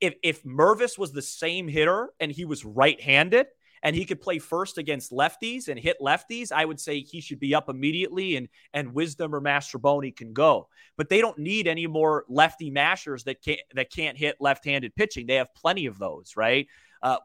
if 0.00 0.14
if 0.22 0.42
Mervis 0.42 0.98
was 0.98 1.12
the 1.12 1.22
same 1.22 1.68
hitter 1.68 2.10
and 2.18 2.32
he 2.32 2.44
was 2.44 2.64
right-handed, 2.64 3.46
and 3.84 3.94
he 3.94 4.06
could 4.06 4.20
play 4.20 4.38
first 4.38 4.78
against 4.78 5.12
lefties 5.12 5.68
and 5.68 5.78
hit 5.78 5.98
lefties, 6.00 6.50
I 6.50 6.64
would 6.64 6.80
say 6.80 7.00
he 7.00 7.20
should 7.20 7.38
be 7.38 7.54
up 7.54 7.68
immediately 7.68 8.36
and 8.36 8.48
and 8.72 8.94
Wisdom 8.94 9.34
or 9.34 9.40
Mastrobuoni 9.40 10.16
can 10.16 10.32
go. 10.32 10.68
But 10.96 11.10
they 11.10 11.20
don't 11.20 11.38
need 11.38 11.68
any 11.68 11.86
more 11.86 12.24
lefty 12.28 12.70
mashers 12.70 13.24
that 13.24 13.42
can't 13.42 13.60
that 13.74 13.92
can't 13.92 14.16
hit 14.16 14.36
left-handed 14.40 14.96
pitching. 14.96 15.26
They 15.26 15.34
have 15.34 15.54
plenty 15.54 15.86
of 15.86 15.98
those, 15.98 16.32
right? 16.34 16.66
Uh, 17.02 17.18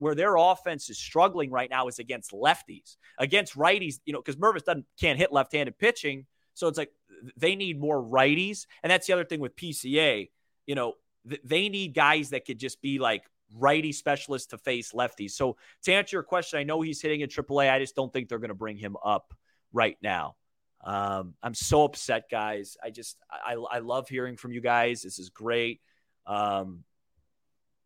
where 0.00 0.16
their 0.16 0.34
offense 0.34 0.90
is 0.90 0.98
struggling 0.98 1.52
right 1.52 1.70
now 1.70 1.86
is 1.86 2.00
against 2.00 2.32
lefties. 2.32 2.96
Against 3.16 3.54
righties, 3.56 4.00
you 4.04 4.12
know, 4.12 4.20
because 4.20 4.34
Mervis 4.34 4.64
doesn't 4.64 4.86
can't 4.98 5.18
hit 5.18 5.32
left-handed 5.32 5.78
pitching, 5.78 6.26
so 6.54 6.66
it's 6.66 6.76
like 6.78 6.90
they 7.36 7.54
need 7.54 7.78
more 7.78 8.02
righties. 8.02 8.66
And 8.82 8.90
that's 8.90 9.06
the 9.06 9.12
other 9.12 9.24
thing 9.24 9.38
with 9.38 9.54
PCA. 9.54 10.28
You 10.66 10.74
know, 10.74 10.94
th- 11.28 11.40
they 11.44 11.68
need 11.68 11.94
guys 11.94 12.30
that 12.30 12.44
could 12.44 12.58
just 12.58 12.82
be 12.82 12.98
like 12.98 13.22
righty 13.56 13.92
specialist 13.92 14.50
to 14.50 14.58
face 14.58 14.92
lefties. 14.92 15.32
So 15.32 15.56
to 15.84 15.92
answer 15.92 16.16
your 16.16 16.22
question, 16.22 16.58
I 16.58 16.64
know 16.64 16.80
he's 16.80 17.00
hitting 17.00 17.20
in 17.20 17.28
AAA. 17.28 17.70
I 17.70 17.78
just 17.78 17.96
don't 17.96 18.12
think 18.12 18.28
they're 18.28 18.38
going 18.38 18.48
to 18.48 18.54
bring 18.54 18.76
him 18.76 18.96
up 19.04 19.34
right 19.72 19.96
now. 20.02 20.36
Um, 20.82 21.34
I'm 21.42 21.54
so 21.54 21.84
upset, 21.84 22.30
guys. 22.30 22.76
I 22.82 22.90
just 22.90 23.18
I, 23.30 23.54
I 23.54 23.78
love 23.80 24.08
hearing 24.08 24.36
from 24.36 24.52
you 24.52 24.60
guys. 24.60 25.02
This 25.02 25.18
is 25.18 25.28
great. 25.28 25.80
Um, 26.26 26.84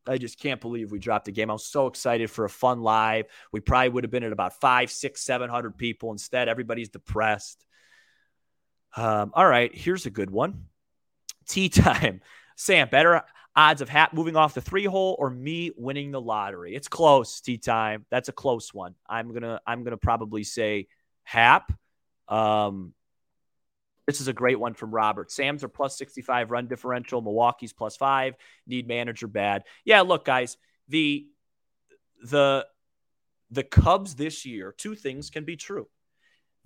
I 0.06 0.18
just 0.18 0.38
can't 0.38 0.60
believe 0.60 0.90
we 0.92 0.98
dropped 0.98 1.24
the 1.24 1.32
game. 1.32 1.50
I 1.50 1.54
was 1.54 1.66
so 1.66 1.86
excited 1.86 2.30
for 2.30 2.44
a 2.44 2.50
fun 2.50 2.82
live. 2.82 3.26
We 3.52 3.60
probably 3.60 3.88
would 3.88 4.04
have 4.04 4.10
been 4.10 4.22
at 4.22 4.32
about 4.32 4.60
five, 4.60 4.90
six, 4.90 5.22
seven 5.22 5.50
hundred 5.50 5.76
people. 5.76 6.12
Instead, 6.12 6.48
everybody's 6.48 6.90
depressed. 6.90 7.64
Um, 8.96 9.32
all 9.34 9.46
right, 9.46 9.74
here's 9.74 10.06
a 10.06 10.10
good 10.10 10.30
one. 10.30 10.66
Tea 11.48 11.68
time. 11.70 12.20
Sam, 12.56 12.88
better 12.88 13.22
odds 13.56 13.80
of 13.80 13.88
Happ 13.88 14.12
moving 14.12 14.36
off 14.36 14.54
the 14.54 14.60
three 14.60 14.84
hole 14.84 15.16
or 15.18 15.30
me 15.30 15.70
winning 15.76 16.10
the 16.10 16.20
lottery. 16.20 16.74
It's 16.74 16.88
close, 16.88 17.40
tea 17.40 17.58
time. 17.58 18.04
That's 18.10 18.28
a 18.28 18.32
close 18.32 18.74
one. 18.74 18.94
I'm 19.08 19.32
gonna 19.32 19.60
I'm 19.66 19.84
gonna 19.84 19.96
probably 19.96 20.44
say 20.44 20.88
Happ. 21.22 21.72
Um, 22.28 22.94
this 24.06 24.20
is 24.20 24.28
a 24.28 24.32
great 24.32 24.58
one 24.58 24.74
from 24.74 24.90
Robert. 24.90 25.30
Sam's 25.30 25.64
are 25.64 25.68
plus 25.68 25.96
65 25.96 26.50
run 26.50 26.66
differential. 26.66 27.22
Milwaukee's 27.22 27.72
plus 27.72 27.96
five. 27.96 28.34
Need 28.66 28.88
manager 28.88 29.26
bad. 29.28 29.64
Yeah, 29.84 30.02
look, 30.02 30.24
guys, 30.24 30.56
the 30.88 31.26
the 32.22 32.66
the 33.50 33.62
Cubs 33.62 34.14
this 34.16 34.44
year, 34.44 34.74
two 34.76 34.94
things 34.94 35.30
can 35.30 35.44
be 35.44 35.56
true 35.56 35.88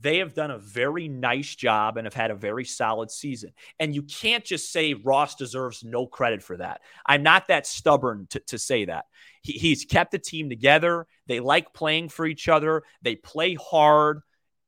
they 0.00 0.18
have 0.18 0.34
done 0.34 0.50
a 0.50 0.58
very 0.58 1.08
nice 1.08 1.54
job 1.54 1.96
and 1.96 2.06
have 2.06 2.14
had 2.14 2.30
a 2.30 2.36
very 2.36 2.64
solid 2.64 3.10
season. 3.10 3.52
And 3.80 3.94
you 3.94 4.02
can't 4.02 4.44
just 4.44 4.70
say 4.70 4.94
Ross 4.94 5.34
deserves 5.34 5.82
no 5.82 6.06
credit 6.06 6.42
for 6.42 6.56
that. 6.58 6.82
I'm 7.04 7.22
not 7.22 7.48
that 7.48 7.66
stubborn 7.66 8.26
to, 8.30 8.40
to 8.40 8.58
say 8.58 8.84
that. 8.84 9.06
He, 9.42 9.54
he's 9.54 9.84
kept 9.84 10.12
the 10.12 10.18
team 10.18 10.48
together. 10.48 11.06
They 11.26 11.40
like 11.40 11.72
playing 11.72 12.10
for 12.10 12.26
each 12.26 12.48
other. 12.48 12.84
They 13.02 13.16
play 13.16 13.54
hard. 13.54 14.20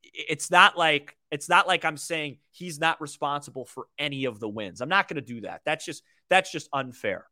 It's 0.03 0.51
not 0.51 0.77
like 0.77 1.15
it's 1.31 1.47
not 1.47 1.65
like 1.65 1.85
I'm 1.85 1.97
saying 1.97 2.39
he's 2.51 2.77
not 2.77 2.99
responsible 2.99 3.63
for 3.63 3.85
any 3.97 4.25
of 4.25 4.41
the 4.41 4.49
wins. 4.49 4.81
I'm 4.81 4.89
not 4.89 5.07
going 5.07 5.15
to 5.15 5.21
do 5.21 5.41
that. 5.41 5.61
That's 5.65 5.85
just 5.85 6.03
that's 6.29 6.51
just 6.51 6.67
unfair. 6.73 7.25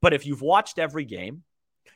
But 0.00 0.14
if 0.14 0.26
you've 0.26 0.40
watched 0.40 0.78
every 0.78 1.04
game, 1.04 1.42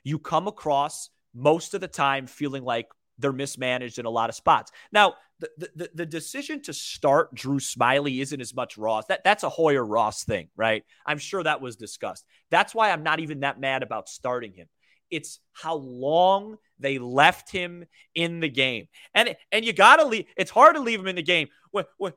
you 0.05 0.19
come 0.19 0.49
across 0.49 1.09
most 1.35 1.75
of 1.75 1.81
the 1.81 1.89
time 1.89 2.27
feeling 2.27 2.63
like 2.63 2.89
they're 3.19 3.33
mismanaged 3.33 3.99
in 3.99 4.07
a 4.07 4.11
lot 4.11 4.31
of 4.31 4.37
spots. 4.37 4.73
Now, 4.93 5.15
the, 5.39 5.71
the, 5.75 5.91
the 5.95 6.07
decision 6.07 6.63
to 6.63 6.73
start 6.73 7.35
Drew 7.35 7.59
Smyly 7.59 8.21
isn't 8.23 8.41
as 8.41 8.55
much 8.55 8.79
Ross. 8.79 9.07
That 9.07 9.23
that's 9.23 9.43
a 9.43 9.51
Hoyer 9.51 9.85
Ross 9.85 10.25
thing, 10.25 10.49
right? 10.57 10.85
I'm 11.05 11.19
sure 11.19 11.43
that 11.43 11.61
was 11.61 11.77
discussed. 11.77 12.25
That's 12.51 12.75
why 12.75 12.91
I'm 12.91 13.03
not 13.03 13.21
even 13.21 13.41
that 13.41 13.61
mad 13.61 13.83
about 13.83 14.09
starting 14.09 14.55
him. 14.55 14.67
It's 15.11 15.39
how 15.53 15.77
long 15.77 16.57
they 16.79 16.99
left 16.99 17.51
him 17.53 17.85
in 18.15 18.41
the 18.41 18.49
game, 18.49 18.89
and 19.15 19.37
and 19.53 19.65
you 19.65 19.73
gotta 19.73 20.05
leave. 20.05 20.25
It's 20.37 20.51
hard 20.51 20.77
to 20.77 20.81
leave 20.81 21.01
him 21.01 21.07
in 21.07 21.17
the 21.17 21.23
game 21.23 21.49
when 21.71 21.85
when 21.99 22.13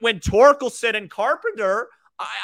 when 0.00 0.20
Torkelson 0.20 0.96
and 0.96 1.10
Carpenter 1.10 1.88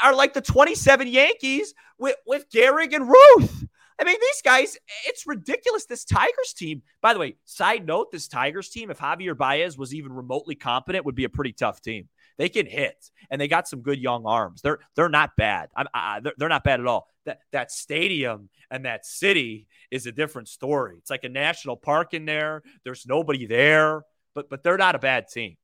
are 0.02 0.14
like 0.14 0.34
the 0.34 0.40
27 0.40 1.08
Yankees 1.08 1.74
with 1.98 2.16
with 2.26 2.48
Gehrig 2.50 2.94
and 2.94 3.08
Ruth. 3.08 3.57
I 4.00 4.04
mean, 4.04 4.16
these 4.20 4.42
guys, 4.44 4.76
it's 5.06 5.26
ridiculous. 5.26 5.86
This 5.86 6.04
Tigers 6.04 6.52
team, 6.56 6.82
by 7.02 7.14
the 7.14 7.18
way, 7.18 7.36
side 7.44 7.84
note, 7.84 8.12
this 8.12 8.28
Tigers 8.28 8.68
team, 8.68 8.90
if 8.90 8.98
Javier 8.98 9.36
Baez 9.36 9.76
was 9.76 9.92
even 9.92 10.12
remotely 10.12 10.54
competent, 10.54 11.04
would 11.04 11.16
be 11.16 11.24
a 11.24 11.28
pretty 11.28 11.52
tough 11.52 11.80
team. 11.80 12.08
They 12.36 12.48
can 12.48 12.66
hit, 12.66 13.10
and 13.30 13.40
they 13.40 13.48
got 13.48 13.66
some 13.66 13.82
good 13.82 13.98
young 13.98 14.24
arms. 14.24 14.62
They're 14.62 14.78
they're 14.94 15.08
not 15.08 15.36
bad. 15.36 15.70
I'm, 15.74 15.88
I, 15.92 16.20
they're, 16.20 16.34
they're 16.38 16.48
not 16.48 16.62
bad 16.62 16.78
at 16.78 16.86
all. 16.86 17.08
That 17.24 17.40
that 17.50 17.72
stadium 17.72 18.48
and 18.70 18.84
that 18.84 19.04
city 19.04 19.66
is 19.90 20.06
a 20.06 20.12
different 20.12 20.46
story. 20.46 20.94
It's 20.98 21.10
like 21.10 21.24
a 21.24 21.28
national 21.28 21.76
park 21.76 22.14
in 22.14 22.24
there. 22.26 22.62
There's 22.84 23.06
nobody 23.06 23.46
there, 23.46 24.04
but 24.34 24.48
but 24.48 24.62
they're 24.62 24.78
not 24.78 24.94
a 24.94 25.00
bad 25.00 25.26
team. 25.26 25.56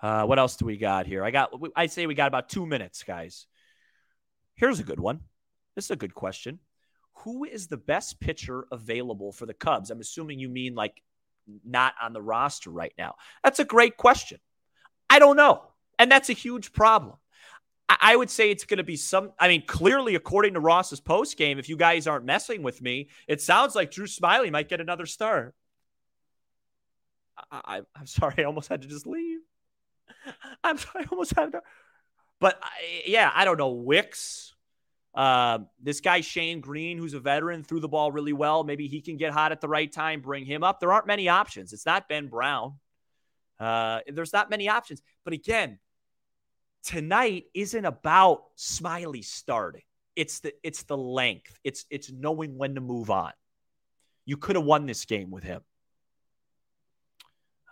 Uh, 0.00 0.24
what 0.24 0.38
else 0.38 0.56
do 0.56 0.64
we 0.64 0.76
got 0.76 1.06
here? 1.06 1.24
I 1.24 1.32
got. 1.32 1.52
I 1.74 1.86
say 1.86 2.06
we 2.06 2.14
got 2.14 2.28
about 2.28 2.48
two 2.48 2.64
minutes, 2.64 3.02
guys. 3.02 3.46
Here's 4.54 4.78
a 4.78 4.84
good 4.84 5.00
one. 5.00 5.20
This 5.74 5.86
is 5.86 5.90
a 5.90 5.96
good 5.96 6.14
question. 6.14 6.58
Who 7.24 7.44
is 7.44 7.66
the 7.66 7.76
best 7.76 8.20
pitcher 8.20 8.66
available 8.72 9.32
for 9.32 9.46
the 9.46 9.54
Cubs? 9.54 9.90
I'm 9.90 10.00
assuming 10.00 10.38
you 10.38 10.48
mean 10.48 10.74
like 10.74 11.02
not 11.64 11.94
on 12.00 12.12
the 12.12 12.22
roster 12.22 12.70
right 12.70 12.92
now. 12.96 13.16
That's 13.44 13.58
a 13.58 13.64
great 13.64 13.96
question. 13.96 14.38
I 15.08 15.18
don't 15.18 15.36
know. 15.36 15.62
And 15.98 16.10
that's 16.10 16.30
a 16.30 16.34
huge 16.34 16.72
problem. 16.72 17.16
I 17.88 18.14
would 18.14 18.30
say 18.30 18.50
it's 18.50 18.64
going 18.64 18.78
to 18.78 18.84
be 18.84 18.96
some. 18.96 19.32
I 19.38 19.48
mean, 19.48 19.64
clearly, 19.66 20.14
according 20.14 20.54
to 20.54 20.60
Ross's 20.60 21.00
post 21.00 21.36
game, 21.36 21.58
if 21.58 21.68
you 21.68 21.76
guys 21.76 22.06
aren't 22.06 22.24
messing 22.24 22.62
with 22.62 22.80
me, 22.80 23.08
it 23.26 23.40
sounds 23.40 23.74
like 23.74 23.90
Drew 23.90 24.06
Smyly 24.06 24.52
might 24.52 24.68
get 24.68 24.80
another 24.80 25.06
start. 25.06 25.54
I, 27.50 27.82
am 27.98 28.06
sorry, 28.06 28.34
I 28.38 28.44
almost 28.44 28.68
had 28.68 28.82
to 28.82 28.88
just 28.88 29.06
leave. 29.06 29.40
I'm 30.64 30.78
sorry, 30.78 31.04
I 31.04 31.08
almost 31.10 31.34
had 31.34 31.52
to. 31.52 31.62
But 32.38 32.60
I, 32.62 33.02
yeah, 33.06 33.30
I 33.34 33.44
don't 33.44 33.58
know. 33.58 33.70
Wicks, 33.72 34.49
uh, 35.14 35.58
this 35.82 36.00
guy, 36.00 36.20
Shane 36.20 36.60
Greene, 36.60 36.98
who's 36.98 37.14
a 37.14 37.20
veteran, 37.20 37.64
threw 37.64 37.80
the 37.80 37.88
ball 37.88 38.12
really 38.12 38.32
well. 38.32 38.62
Maybe 38.62 38.86
he 38.86 39.00
can 39.00 39.16
get 39.16 39.32
hot 39.32 39.52
at 39.52 39.60
the 39.60 39.68
right 39.68 39.90
time, 39.90 40.20
bring 40.20 40.44
him 40.44 40.62
up. 40.62 40.80
There 40.80 40.92
aren't 40.92 41.06
many 41.06 41.28
options. 41.28 41.72
It's 41.72 41.86
not 41.86 42.08
Ben 42.08 42.28
Brown. 42.28 42.74
Uh, 43.58 44.00
there's 44.06 44.32
not 44.32 44.50
many 44.50 44.68
options. 44.68 45.02
But 45.24 45.34
again, 45.34 45.78
tonight 46.84 47.44
isn't 47.54 47.84
about 47.84 48.44
Smyly 48.56 49.24
starting. 49.24 49.82
It's 50.16 50.40
the 50.40 50.54
it's 50.62 50.82
the 50.84 50.96
length. 50.96 51.58
It's 51.64 51.86
it's 51.90 52.10
knowing 52.10 52.56
when 52.56 52.74
to 52.74 52.80
move 52.80 53.10
on. 53.10 53.32
You 54.24 54.36
could 54.36 54.56
have 54.56 54.64
won 54.64 54.86
this 54.86 55.04
game 55.04 55.30
with 55.30 55.44
him. 55.44 55.62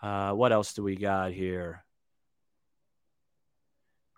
Uh, 0.03 0.33
what 0.33 0.53
else 0.53 0.75
do 0.75 0.83
we 0.83 0.97
got 0.97 1.33
here? 1.33 1.85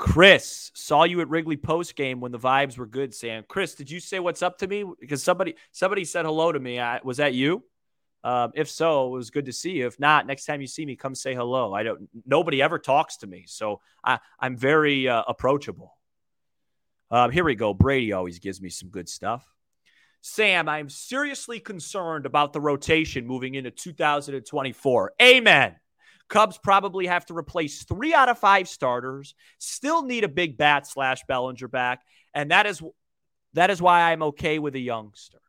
Chris 0.00 0.70
saw 0.74 1.04
you 1.04 1.20
at 1.20 1.28
Wrigley 1.28 1.58
post 1.58 1.94
game 1.94 2.20
when 2.20 2.32
the 2.32 2.38
vibes 2.38 2.78
were 2.78 2.86
good. 2.86 3.14
Sam, 3.14 3.44
Chris, 3.46 3.74
did 3.74 3.90
you 3.90 4.00
say 4.00 4.18
what's 4.18 4.40
up 4.40 4.56
to 4.58 4.66
me? 4.66 4.82
Because 4.98 5.22
somebody 5.22 5.56
somebody 5.72 6.06
said 6.06 6.24
hello 6.24 6.50
to 6.50 6.58
me. 6.58 6.80
I, 6.80 7.00
was 7.04 7.18
that 7.18 7.34
you? 7.34 7.62
Um, 8.24 8.50
if 8.54 8.70
so, 8.70 9.08
it 9.08 9.10
was 9.10 9.28
good 9.28 9.44
to 9.44 9.52
see 9.52 9.72
you. 9.72 9.86
If 9.86 10.00
not, 10.00 10.26
next 10.26 10.46
time 10.46 10.62
you 10.62 10.66
see 10.66 10.86
me, 10.86 10.96
come 10.96 11.14
say 11.14 11.34
hello. 11.34 11.74
I 11.74 11.82
don't. 11.82 12.08
Nobody 12.24 12.62
ever 12.62 12.78
talks 12.78 13.18
to 13.18 13.26
me, 13.26 13.44
so 13.46 13.82
I, 14.02 14.20
I'm 14.38 14.56
very 14.56 15.06
uh, 15.06 15.22
approachable. 15.28 15.94
Um, 17.10 17.30
here 17.30 17.44
we 17.44 17.54
go. 17.54 17.74
Brady 17.74 18.14
always 18.14 18.38
gives 18.38 18.58
me 18.58 18.70
some 18.70 18.88
good 18.88 19.08
stuff. 19.08 19.46
Sam, 20.22 20.66
I'm 20.66 20.88
seriously 20.88 21.60
concerned 21.60 22.24
about 22.24 22.54
the 22.54 22.60
rotation 22.62 23.26
moving 23.26 23.54
into 23.54 23.70
2024. 23.70 25.12
Amen. 25.20 25.76
Cubs 26.30 26.56
probably 26.56 27.06
have 27.06 27.26
to 27.26 27.36
replace 27.36 27.82
three 27.82 28.14
out 28.14 28.28
of 28.28 28.38
five 28.38 28.68
starters, 28.68 29.34
still 29.58 30.02
need 30.02 30.24
a 30.24 30.28
big 30.28 30.56
bat 30.56 30.86
slash 30.86 31.22
Bellinger 31.28 31.68
back. 31.68 32.00
And 32.32 32.52
that 32.52 32.66
is 32.66 32.82
that 33.54 33.70
is 33.70 33.82
why 33.82 34.12
I'm 34.12 34.22
okay 34.22 34.58
with 34.58 34.74
a 34.76 34.80
youngster. 34.80 35.40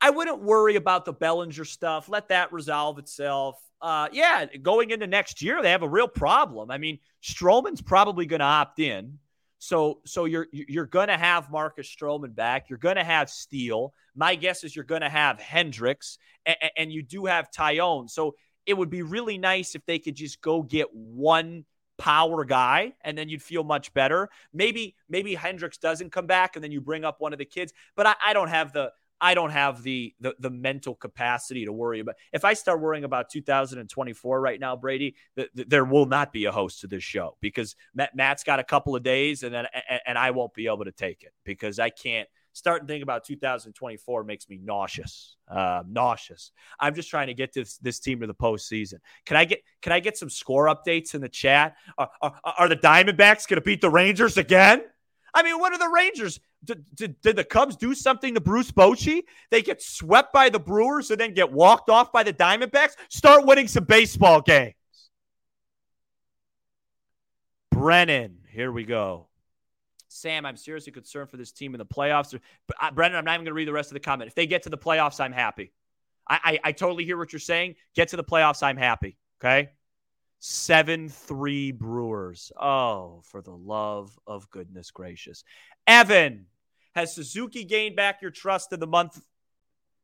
I 0.00 0.10
wouldn't 0.10 0.42
worry 0.42 0.76
about 0.76 1.06
the 1.06 1.14
Bellinger 1.14 1.64
stuff. 1.64 2.08
Let 2.10 2.28
that 2.28 2.52
resolve 2.52 2.98
itself. 2.98 3.56
Uh, 3.80 4.08
yeah, 4.12 4.44
going 4.62 4.90
into 4.90 5.06
next 5.06 5.40
year, 5.40 5.62
they 5.62 5.70
have 5.70 5.82
a 5.82 5.88
real 5.88 6.08
problem. 6.08 6.70
I 6.70 6.76
mean, 6.76 6.98
Stroman's 7.22 7.80
probably 7.80 8.26
going 8.26 8.40
to 8.40 8.46
opt 8.46 8.78
in. 8.78 9.18
So, 9.58 10.00
so 10.04 10.26
you're 10.26 10.46
you're 10.52 10.84
going 10.84 11.08
to 11.08 11.16
have 11.16 11.50
Marcus 11.50 11.88
Stroman 11.88 12.34
back. 12.34 12.68
You're 12.68 12.78
going 12.78 12.96
to 12.96 13.04
have 13.04 13.30
Steele. 13.30 13.94
My 14.14 14.34
guess 14.34 14.64
is 14.64 14.76
you're 14.76 14.84
going 14.84 15.00
to 15.00 15.08
have 15.08 15.40
Hendricks, 15.40 16.18
and, 16.44 16.56
and 16.76 16.92
you 16.92 17.02
do 17.02 17.24
have 17.24 17.50
Taillon. 17.50 18.10
So 18.10 18.34
it 18.66 18.74
would 18.74 18.90
be 18.90 19.02
really 19.02 19.38
nice 19.38 19.74
if 19.74 19.84
they 19.86 19.98
could 19.98 20.16
just 20.16 20.40
go 20.40 20.62
get 20.62 20.92
one 20.92 21.64
power 21.98 22.44
guy 22.44 22.92
and 23.02 23.16
then 23.16 23.28
you'd 23.28 23.42
feel 23.42 23.64
much 23.64 23.92
better. 23.94 24.28
Maybe 24.52 24.96
maybe 25.08 25.34
Hendricks 25.34 25.78
doesn't 25.78 26.12
come 26.12 26.26
back 26.26 26.56
and 26.56 26.62
then 26.62 26.72
you 26.72 26.80
bring 26.80 27.04
up 27.04 27.20
one 27.20 27.32
of 27.32 27.38
the 27.38 27.44
kids, 27.44 27.72
but 27.94 28.06
I, 28.06 28.14
I 28.24 28.32
don't 28.32 28.48
have 28.48 28.72
the 28.72 28.92
I 29.20 29.34
don't 29.34 29.50
have 29.50 29.82
the, 29.82 30.14
the 30.20 30.34
the 30.38 30.50
mental 30.50 30.94
capacity 30.94 31.64
to 31.64 31.72
worry 31.72 32.00
about. 32.00 32.16
If 32.32 32.44
I 32.44 32.52
start 32.52 32.80
worrying 32.80 33.04
about 33.04 33.30
2024 33.30 34.40
right 34.40 34.60
now, 34.60 34.76
Brady, 34.76 35.14
th- 35.36 35.48
th- 35.56 35.68
there 35.68 35.84
will 35.84 36.06
not 36.06 36.32
be 36.32 36.44
a 36.44 36.52
host 36.52 36.82
to 36.82 36.86
this 36.86 37.02
show 37.02 37.36
because 37.40 37.76
Matt, 37.94 38.14
Matt's 38.14 38.44
got 38.44 38.60
a 38.60 38.64
couple 38.64 38.94
of 38.94 39.02
days 39.02 39.42
and 39.42 39.54
then 39.54 39.66
and, 39.88 40.00
and 40.06 40.18
I 40.18 40.32
won't 40.32 40.52
be 40.52 40.66
able 40.66 40.84
to 40.84 40.92
take 40.92 41.22
it 41.22 41.32
because 41.44 41.78
I 41.78 41.90
can't 41.90 42.28
starting 42.56 42.88
thinking 42.88 43.02
about 43.02 43.22
2024 43.24 44.24
makes 44.24 44.48
me 44.48 44.58
nauseous. 44.62 45.36
Uh, 45.46 45.82
nauseous. 45.86 46.52
I'm 46.80 46.94
just 46.94 47.10
trying 47.10 47.26
to 47.26 47.34
get 47.34 47.52
this 47.52 47.76
this 47.78 48.00
team 48.00 48.20
to 48.20 48.26
the 48.26 48.34
postseason. 48.34 48.94
Can 49.26 49.36
I 49.36 49.44
get 49.44 49.62
can 49.82 49.92
I 49.92 50.00
get 50.00 50.16
some 50.16 50.30
score 50.30 50.66
updates 50.66 51.14
in 51.14 51.20
the 51.20 51.28
chat? 51.28 51.76
Are, 51.98 52.08
are, 52.22 52.34
are 52.58 52.68
the 52.68 52.76
Diamondbacks 52.76 53.46
going 53.46 53.56
to 53.56 53.60
beat 53.60 53.82
the 53.82 53.90
Rangers 53.90 54.38
again? 54.38 54.82
I 55.34 55.42
mean, 55.42 55.58
what 55.58 55.74
are 55.74 55.78
the 55.78 55.88
Rangers? 55.88 56.40
Did, 56.64 56.86
did, 56.94 57.20
did, 57.20 57.36
the 57.36 57.44
Cubs 57.44 57.76
do 57.76 57.94
something 57.94 58.32
to 58.34 58.40
Bruce 58.40 58.72
Bochy? 58.72 59.24
They 59.50 59.60
get 59.60 59.82
swept 59.82 60.32
by 60.32 60.48
the 60.48 60.58
Brewers 60.58 61.10
and 61.10 61.20
then 61.20 61.34
get 61.34 61.52
walked 61.52 61.90
off 61.90 62.10
by 62.10 62.22
the 62.22 62.32
Diamondbacks. 62.32 62.92
Start 63.10 63.44
winning 63.44 63.68
some 63.68 63.84
baseball 63.84 64.40
games. 64.40 64.74
Brennan, 67.70 68.38
here 68.50 68.72
we 68.72 68.84
go. 68.84 69.28
Sam, 70.16 70.46
I'm 70.46 70.56
seriously 70.56 70.92
concerned 70.92 71.30
for 71.30 71.36
this 71.36 71.52
team 71.52 71.74
in 71.74 71.78
the 71.78 71.86
playoffs. 71.86 72.38
But 72.66 72.76
uh, 72.80 72.90
Brendan, 72.90 73.18
I'm 73.18 73.24
not 73.24 73.34
even 73.34 73.44
going 73.44 73.52
to 73.52 73.54
read 73.54 73.68
the 73.68 73.72
rest 73.72 73.90
of 73.90 73.94
the 73.94 74.00
comment. 74.00 74.28
If 74.28 74.34
they 74.34 74.46
get 74.46 74.62
to 74.64 74.70
the 74.70 74.78
playoffs, 74.78 75.20
I'm 75.20 75.32
happy. 75.32 75.72
I, 76.28 76.40
I, 76.42 76.68
I 76.68 76.72
totally 76.72 77.04
hear 77.04 77.16
what 77.16 77.32
you're 77.32 77.40
saying. 77.40 77.76
Get 77.94 78.08
to 78.08 78.16
the 78.16 78.24
playoffs, 78.24 78.62
I'm 78.62 78.76
happy. 78.76 79.16
Okay. 79.40 79.70
7 80.40 81.08
3 81.08 81.72
Brewers. 81.72 82.52
Oh, 82.60 83.22
for 83.24 83.42
the 83.42 83.54
love 83.54 84.18
of 84.26 84.50
goodness 84.50 84.90
gracious. 84.90 85.44
Evan, 85.86 86.46
has 86.94 87.14
Suzuki 87.14 87.64
gained 87.64 87.96
back 87.96 88.22
your 88.22 88.30
trust 88.30 88.72
in 88.72 88.80
the 88.80 88.86
month 88.86 89.20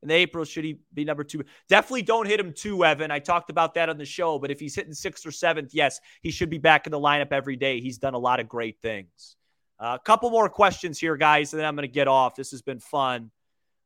in 0.03 0.11
April? 0.11 0.45
Should 0.45 0.65
he 0.65 0.81
be 0.93 1.05
number 1.05 1.25
two? 1.25 1.45
Definitely 1.69 2.03
don't 2.03 2.27
hit 2.27 2.41
him 2.41 2.53
two, 2.53 2.85
Evan. 2.85 3.11
I 3.11 3.19
talked 3.19 3.51
about 3.51 3.75
that 3.75 3.89
on 3.89 3.99
the 3.99 4.05
show, 4.05 4.39
but 4.39 4.51
if 4.51 4.61
he's 4.61 4.75
hitting 4.75 4.95
sixth 4.95 5.27
or 5.27 5.31
seventh, 5.31 5.75
yes, 5.75 6.01
he 6.23 6.31
should 6.31 6.51
be 6.51 6.59
back 6.59 6.87
in 6.87 6.91
the 6.91 7.01
lineup 7.01 7.33
every 7.33 7.57
day. 7.57 7.81
He's 7.81 7.99
done 7.99 8.15
a 8.15 8.19
lot 8.19 8.41
of 8.41 8.49
great 8.49 8.81
things. 8.81 9.37
A 9.83 9.85
uh, 9.85 9.99
couple 9.99 10.31
more 10.31 10.49
questions 10.49 11.01
here, 11.01 11.17
guys, 11.17 11.53
and 11.53 11.59
then 11.59 11.67
I'm 11.67 11.75
going 11.75 11.89
to 11.89 11.93
get 11.93 12.07
off. 12.07 12.37
This 12.37 12.53
has 12.53 12.63
been 12.63 12.79
fun. 12.79 13.33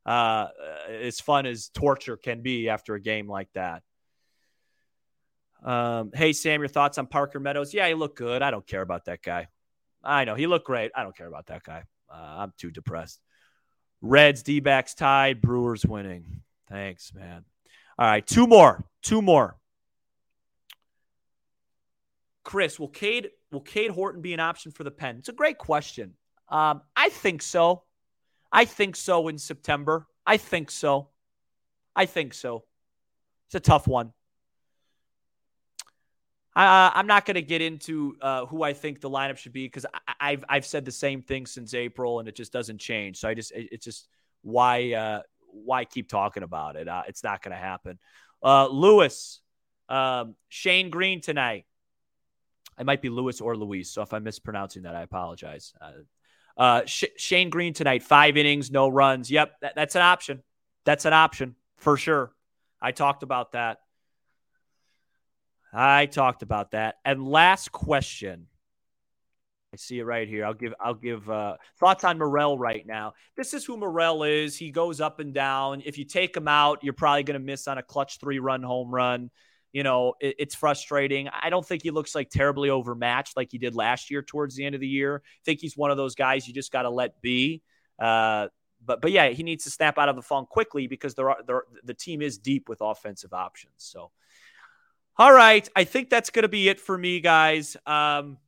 Uh, 0.05 0.49
as 0.91 1.21
fun 1.21 1.47
as 1.47 1.71
torture 1.71 2.19
can 2.19 2.43
be 2.43 2.69
after 2.69 2.95
a 2.95 3.01
game 3.01 3.27
like 3.27 3.49
that. 3.55 3.83
Um, 5.65 6.11
hey, 6.13 6.35
Sam, 6.35 6.61
your 6.61 6.69
thoughts 6.69 6.99
on 6.99 7.07
Parker 7.07 7.41
Meadows? 7.41 7.73
Yeah, 7.73 7.89
he 7.89 7.95
looked 7.95 8.19
good. 8.19 8.43
I 8.43 8.51
don't 8.51 8.67
care 8.67 8.83
about 8.83 9.07
that 9.07 9.23
guy. 9.23 9.49
I 10.05 10.25
know 10.25 10.35
he 10.35 10.47
looked 10.47 10.67
great. 10.67 10.93
I 10.95 11.03
don't 11.03 11.17
care 11.17 11.27
about 11.29 11.47
that 11.47 11.63
guy. 11.63 11.85
Uh, 12.13 12.37
I'm 12.41 12.53
too 12.59 12.71
depressed. 12.71 13.19
Reds, 14.03 14.43
D 14.43 14.61
backs 14.61 14.95
tied, 14.95 15.41
Brewers 15.41 15.87
winning. 15.87 16.43
Thanks, 16.69 17.15
man. 17.15 17.47
All 17.99 18.07
right, 18.07 18.25
two 18.25 18.47
more. 18.47 18.85
Two 19.03 19.23
more. 19.23 19.57
Chris, 22.45 22.79
will 22.79 22.89
Cade 22.89 23.31
will 23.57 23.63
Cade 23.63 23.91
Horton 23.91 24.21
be 24.21 24.35
an 24.35 24.41
option 24.41 24.71
for 24.71 24.85
the 24.85 24.91
pen? 24.91 25.17
It's 25.17 25.31
a 25.31 25.33
great 25.33 25.57
question. 25.57 26.13
Um, 26.51 26.83
I 26.95 27.09
think 27.09 27.41
so. 27.41 27.85
I 28.53 28.67
think 28.67 28.97
so 28.97 29.29
in 29.29 29.39
September. 29.39 30.07
I 30.27 30.37
think 30.37 30.71
so. 30.71 31.09
I 31.95 32.05
think 32.05 32.35
so. 32.35 32.65
It's 33.49 33.55
a 33.55 33.61
tough 33.61 33.89
one. 33.89 34.13
I'm 36.55 37.07
not 37.07 37.25
going 37.25 37.37
to 37.37 37.43
get 37.43 37.63
into 37.63 38.17
uh, 38.21 38.45
who 38.45 38.63
I 38.63 38.75
think 38.75 39.01
the 39.01 39.11
lineup 39.11 39.39
should 39.39 39.53
be 39.53 39.67
because 39.67 39.87
I've 40.21 40.45
I've 40.49 40.67
said 40.67 40.85
the 40.85 40.93
same 40.93 41.23
thing 41.23 41.47
since 41.47 41.73
April 41.73 42.19
and 42.19 42.29
it 42.29 42.35
just 42.35 42.53
doesn't 42.53 42.79
change. 42.79 43.19
So 43.19 43.29
I 43.29 43.35
just 43.35 43.53
it's 43.55 43.85
just 43.85 44.09
why 44.43 44.93
uh, 44.93 45.21
why 45.47 45.85
keep 45.85 46.09
talking 46.09 46.43
about 46.43 46.77
it? 46.77 46.89
Uh, 46.89 47.03
it's 47.09 47.25
not 47.25 47.43
going 47.43 47.53
to 47.53 47.63
happen. 47.63 47.99
Uh, 48.43 48.69
Lewis, 48.69 49.41
um, 49.89 50.35
Shane 50.49 50.91
Greene 50.91 51.21
tonight. 51.23 51.65
I 52.79 52.83
might 52.83 53.03
be 53.03 53.09
Lewis 53.09 53.41
or 53.41 53.57
Luis. 53.57 53.91
So 53.91 54.03
if 54.03 54.13
I'm 54.13 54.25
mispronouncing 54.25 54.83
that, 54.83 54.95
I 54.95 55.03
apologize. 55.03 55.73
Uh, 55.81 56.61
uh, 56.61 56.83
Sh- 56.87 57.05
Shane 57.17 57.51
Greene 57.51 57.73
tonight, 57.73 58.03
five 58.03 58.37
innings, 58.37 58.71
no 58.71 58.89
runs. 58.89 59.31
Yep, 59.31 59.61
that, 59.61 59.75
that's 59.75 59.95
an 59.95 60.03
option. 60.03 60.43
That's 60.85 61.05
an 61.05 61.13
option 61.13 61.57
for 61.77 61.97
sure. 61.97 62.33
I 62.81 62.93
talked 62.93 63.23
about 63.23 63.53
that. 63.53 63.79
I 65.73 66.07
talked 66.07 66.43
about 66.43 66.71
that. 66.71 66.97
And 67.05 67.27
last 67.27 67.73
question. 67.73 68.47
I 69.75 69.77
see 69.77 69.99
it 69.99 70.05
right 70.05 70.27
here. 70.27 70.47
I'll 70.47 70.55
give 70.55 70.73
I'll 70.81 70.95
give 70.95 71.29
uh, 71.29 71.57
thoughts 71.79 72.05
on 72.05 72.19
Morel 72.19 72.57
right 72.57 72.87
now. 72.87 73.13
This 73.37 73.53
is 73.53 73.65
who 73.65 73.77
Morel 73.77 74.23
is. 74.23 74.57
He 74.57 74.71
goes 74.71 75.01
up 75.01 75.21
and 75.21 75.35
down. 75.35 75.83
If 75.85 75.99
you 75.99 76.05
take 76.05 76.35
him 76.35 76.49
out, 76.49 76.83
you're 76.83 76.95
probably 76.95 77.25
going 77.25 77.39
to 77.39 77.45
miss 77.45 77.69
on 77.69 77.77
a 77.77 77.83
clutch 77.83 78.19
three 78.19 78.39
run 78.39 78.63
home 78.63 78.91
run 78.91 79.31
you 79.73 79.83
know, 79.83 80.15
it, 80.21 80.37
it's 80.39 80.55
frustrating. 80.55 81.29
I 81.29 81.51
don't 81.51 81.67
think 81.67 81.83
he 81.83 81.91
looks 81.91 82.15
like 82.15 82.31
terribly 82.31 82.71
overmatched 82.71 83.37
like 83.37 83.51
he 83.51 83.59
did 83.59 83.75
last 83.75 84.11
year 84.11 84.23
towards 84.23 84.57
the 84.57 84.65
end 84.65 84.75
of 84.75 84.81
the 84.81 84.89
year. 84.89 85.23
I 85.25 85.43
think 85.45 85.61
he's 85.61 85.77
one 85.77 85.91
of 85.91 85.97
those 85.97 86.15
guys 86.15 86.47
you 86.47 86.55
just 86.55 86.73
got 86.73 86.83
to 86.83 86.91
let 86.91 87.21
be. 87.21 87.63
Uh, 87.99 88.49
but 88.85 89.01
but 89.01 89.11
yeah, 89.11 89.29
he 89.29 89.43
needs 89.43 89.65
to 89.65 89.71
snap 89.71 89.99
out 89.99 90.09
of 90.09 90.17
the 90.17 90.23
funk 90.23 90.49
quickly 90.49 90.87
because 90.87 91.15
there 91.15 91.31
are 91.31 91.39
there, 91.47 91.63
the 91.85 91.95
team 91.95 92.23
is 92.23 92.39
deep 92.39 92.69
with 92.69 92.79
offensive 92.81 93.33
options. 93.33 93.75
So, 93.79 94.11
all 95.19 95.33
right, 95.33 95.69
I 95.75 95.85
think 95.85 96.11
that's 96.11 96.31
going 96.31 96.45
to 96.45 96.49
be 96.49 96.69
it 96.69 96.81
for 96.81 96.97
me, 96.97 97.21
guys. 97.21 97.77
Um, 97.87 98.39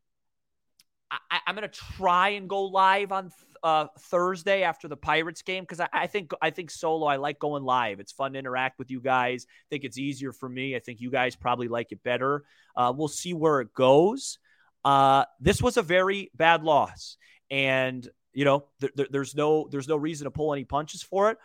I, 1.10 1.40
am 1.46 1.54
going 1.54 1.68
to 1.68 1.80
try 1.96 2.30
and 2.30 2.48
go 2.48 2.64
live 2.64 3.12
on 3.12 3.32
uh, 3.62 3.86
Thursday 3.98 4.62
after 4.62 4.88
the 4.88 4.96
Pirates 4.96 5.42
game 5.42 5.64
because 5.64 5.80
I, 5.80 5.88
I, 5.92 6.06
think 6.06 6.32
I 6.40 6.50
think 6.50 6.70
solo 6.70 7.06
I 7.06 7.16
like 7.16 7.38
going 7.38 7.64
live. 7.64 8.00
It's 8.00 8.12
fun 8.12 8.32
to 8.32 8.38
interact 8.38 8.78
with 8.78 8.90
you 8.90 9.00
guys. 9.00 9.46
I 9.48 9.66
think 9.70 9.84
it's 9.84 9.98
easier 9.98 10.32
for 10.32 10.48
me. 10.48 10.76
I 10.76 10.80
think 10.80 11.00
you 11.00 11.10
guys 11.10 11.36
probably 11.36 11.68
like 11.68 11.92
it 11.92 12.02
better. 12.02 12.44
Uh, 12.76 12.92
we'll 12.96 13.08
see 13.08 13.34
where 13.34 13.60
it 13.60 13.74
goes. 13.74 14.38
Uh, 14.84 15.24
this 15.40 15.60
was 15.60 15.76
a 15.76 15.82
very 15.82 16.30
bad 16.34 16.62
loss, 16.62 17.16
and 17.50 18.08
you 18.32 18.44
know 18.44 18.64
th- 18.80 18.94
th- 18.94 19.08
there's 19.10 19.34
no 19.34 19.68
there's 19.70 19.88
no 19.88 19.96
reason 19.96 20.24
to 20.26 20.30
pull 20.30 20.52
any 20.52 20.64
punches 20.64 21.02
for 21.02 21.30
it. 21.30 21.38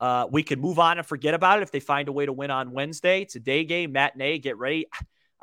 Uh, 0.00 0.26
we 0.30 0.42
can 0.42 0.60
move 0.60 0.78
on 0.78 0.98
and 0.98 1.06
forget 1.06 1.34
about 1.34 1.58
it 1.58 1.62
if 1.62 1.70
they 1.70 1.80
find 1.80 2.08
a 2.08 2.12
way 2.12 2.26
to 2.26 2.32
win 2.32 2.50
on 2.50 2.72
Wednesday. 2.72 3.22
It's 3.22 3.36
a 3.36 3.40
day 3.40 3.64
game, 3.64 3.92
matinee. 3.92 4.38
Get 4.38 4.58
ready. 4.58 4.86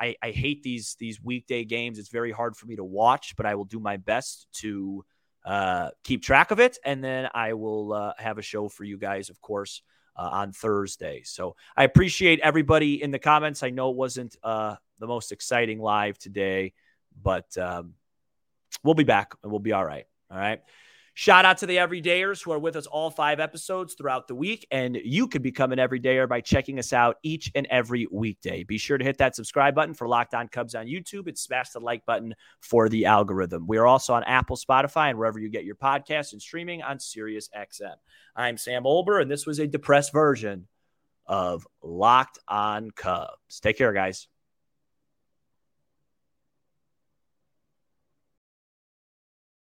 I, 0.02 0.16
I 0.20 0.30
hate 0.32 0.64
these 0.64 0.96
these 0.98 1.22
weekday 1.22 1.64
games. 1.64 1.98
It's 1.98 2.08
very 2.08 2.32
hard 2.32 2.56
for 2.56 2.66
me 2.66 2.74
to 2.76 2.84
watch, 2.84 3.36
but 3.36 3.46
I 3.46 3.54
will 3.54 3.64
do 3.64 3.78
my 3.78 3.98
best 3.98 4.48
to 4.54 5.04
uh, 5.44 5.90
keep 6.02 6.22
track 6.22 6.50
of 6.50 6.58
it. 6.58 6.78
And 6.84 7.04
then 7.04 7.28
I 7.32 7.52
will 7.52 7.92
uh, 7.92 8.12
have 8.18 8.38
a 8.38 8.42
show 8.42 8.68
for 8.68 8.82
you 8.82 8.98
guys, 8.98 9.30
of 9.30 9.40
course, 9.40 9.82
uh, 10.16 10.28
on 10.32 10.52
Thursday. 10.52 11.22
So 11.24 11.54
I 11.76 11.84
appreciate 11.84 12.40
everybody 12.40 13.00
in 13.00 13.12
the 13.12 13.20
comments. 13.20 13.62
I 13.62 13.70
know 13.70 13.90
it 13.90 13.96
wasn't 13.96 14.36
uh, 14.42 14.74
the 14.98 15.06
most 15.06 15.30
exciting 15.30 15.78
live 15.78 16.18
today, 16.18 16.72
but 17.22 17.56
um, 17.56 17.94
we'll 18.82 18.94
be 18.94 19.04
back 19.04 19.34
and 19.42 19.52
we'll 19.52 19.60
be 19.60 19.72
all 19.72 19.84
right. 19.84 20.06
All 20.30 20.38
right. 20.38 20.60
Shout 21.14 21.44
out 21.44 21.58
to 21.58 21.66
the 21.66 21.76
everydayers 21.76 22.42
who 22.42 22.52
are 22.52 22.58
with 22.58 22.74
us 22.74 22.86
all 22.86 23.10
five 23.10 23.38
episodes 23.38 23.94
throughout 23.94 24.28
the 24.28 24.34
week. 24.34 24.66
And 24.70 24.96
you 24.96 25.28
could 25.28 25.42
become 25.42 25.70
an 25.70 25.78
everydayer 25.78 26.26
by 26.26 26.40
checking 26.40 26.78
us 26.78 26.94
out 26.94 27.16
each 27.22 27.50
and 27.54 27.66
every 27.70 28.06
weekday. 28.10 28.64
Be 28.64 28.78
sure 28.78 28.96
to 28.96 29.04
hit 29.04 29.18
that 29.18 29.36
subscribe 29.36 29.74
button 29.74 29.92
for 29.92 30.08
Locked 30.08 30.32
On 30.32 30.48
Cubs 30.48 30.74
on 30.74 30.86
YouTube 30.86 31.26
and 31.26 31.36
smash 31.36 31.70
the 31.70 31.80
like 31.80 32.06
button 32.06 32.34
for 32.60 32.88
the 32.88 33.04
algorithm. 33.04 33.66
We 33.66 33.76
are 33.76 33.86
also 33.86 34.14
on 34.14 34.24
Apple, 34.24 34.56
Spotify, 34.56 35.10
and 35.10 35.18
wherever 35.18 35.38
you 35.38 35.50
get 35.50 35.64
your 35.64 35.76
podcasts 35.76 36.32
and 36.32 36.40
streaming 36.40 36.82
on 36.82 36.98
Sirius 36.98 37.50
XM. 37.54 37.96
I'm 38.34 38.56
Sam 38.56 38.84
Olber, 38.84 39.20
and 39.20 39.30
this 39.30 39.46
was 39.46 39.58
a 39.58 39.66
depressed 39.66 40.12
version 40.12 40.66
of 41.26 41.66
Locked 41.82 42.38
On 42.48 42.90
Cubs. 42.90 43.60
Take 43.60 43.76
care, 43.76 43.92
guys. 43.92 44.28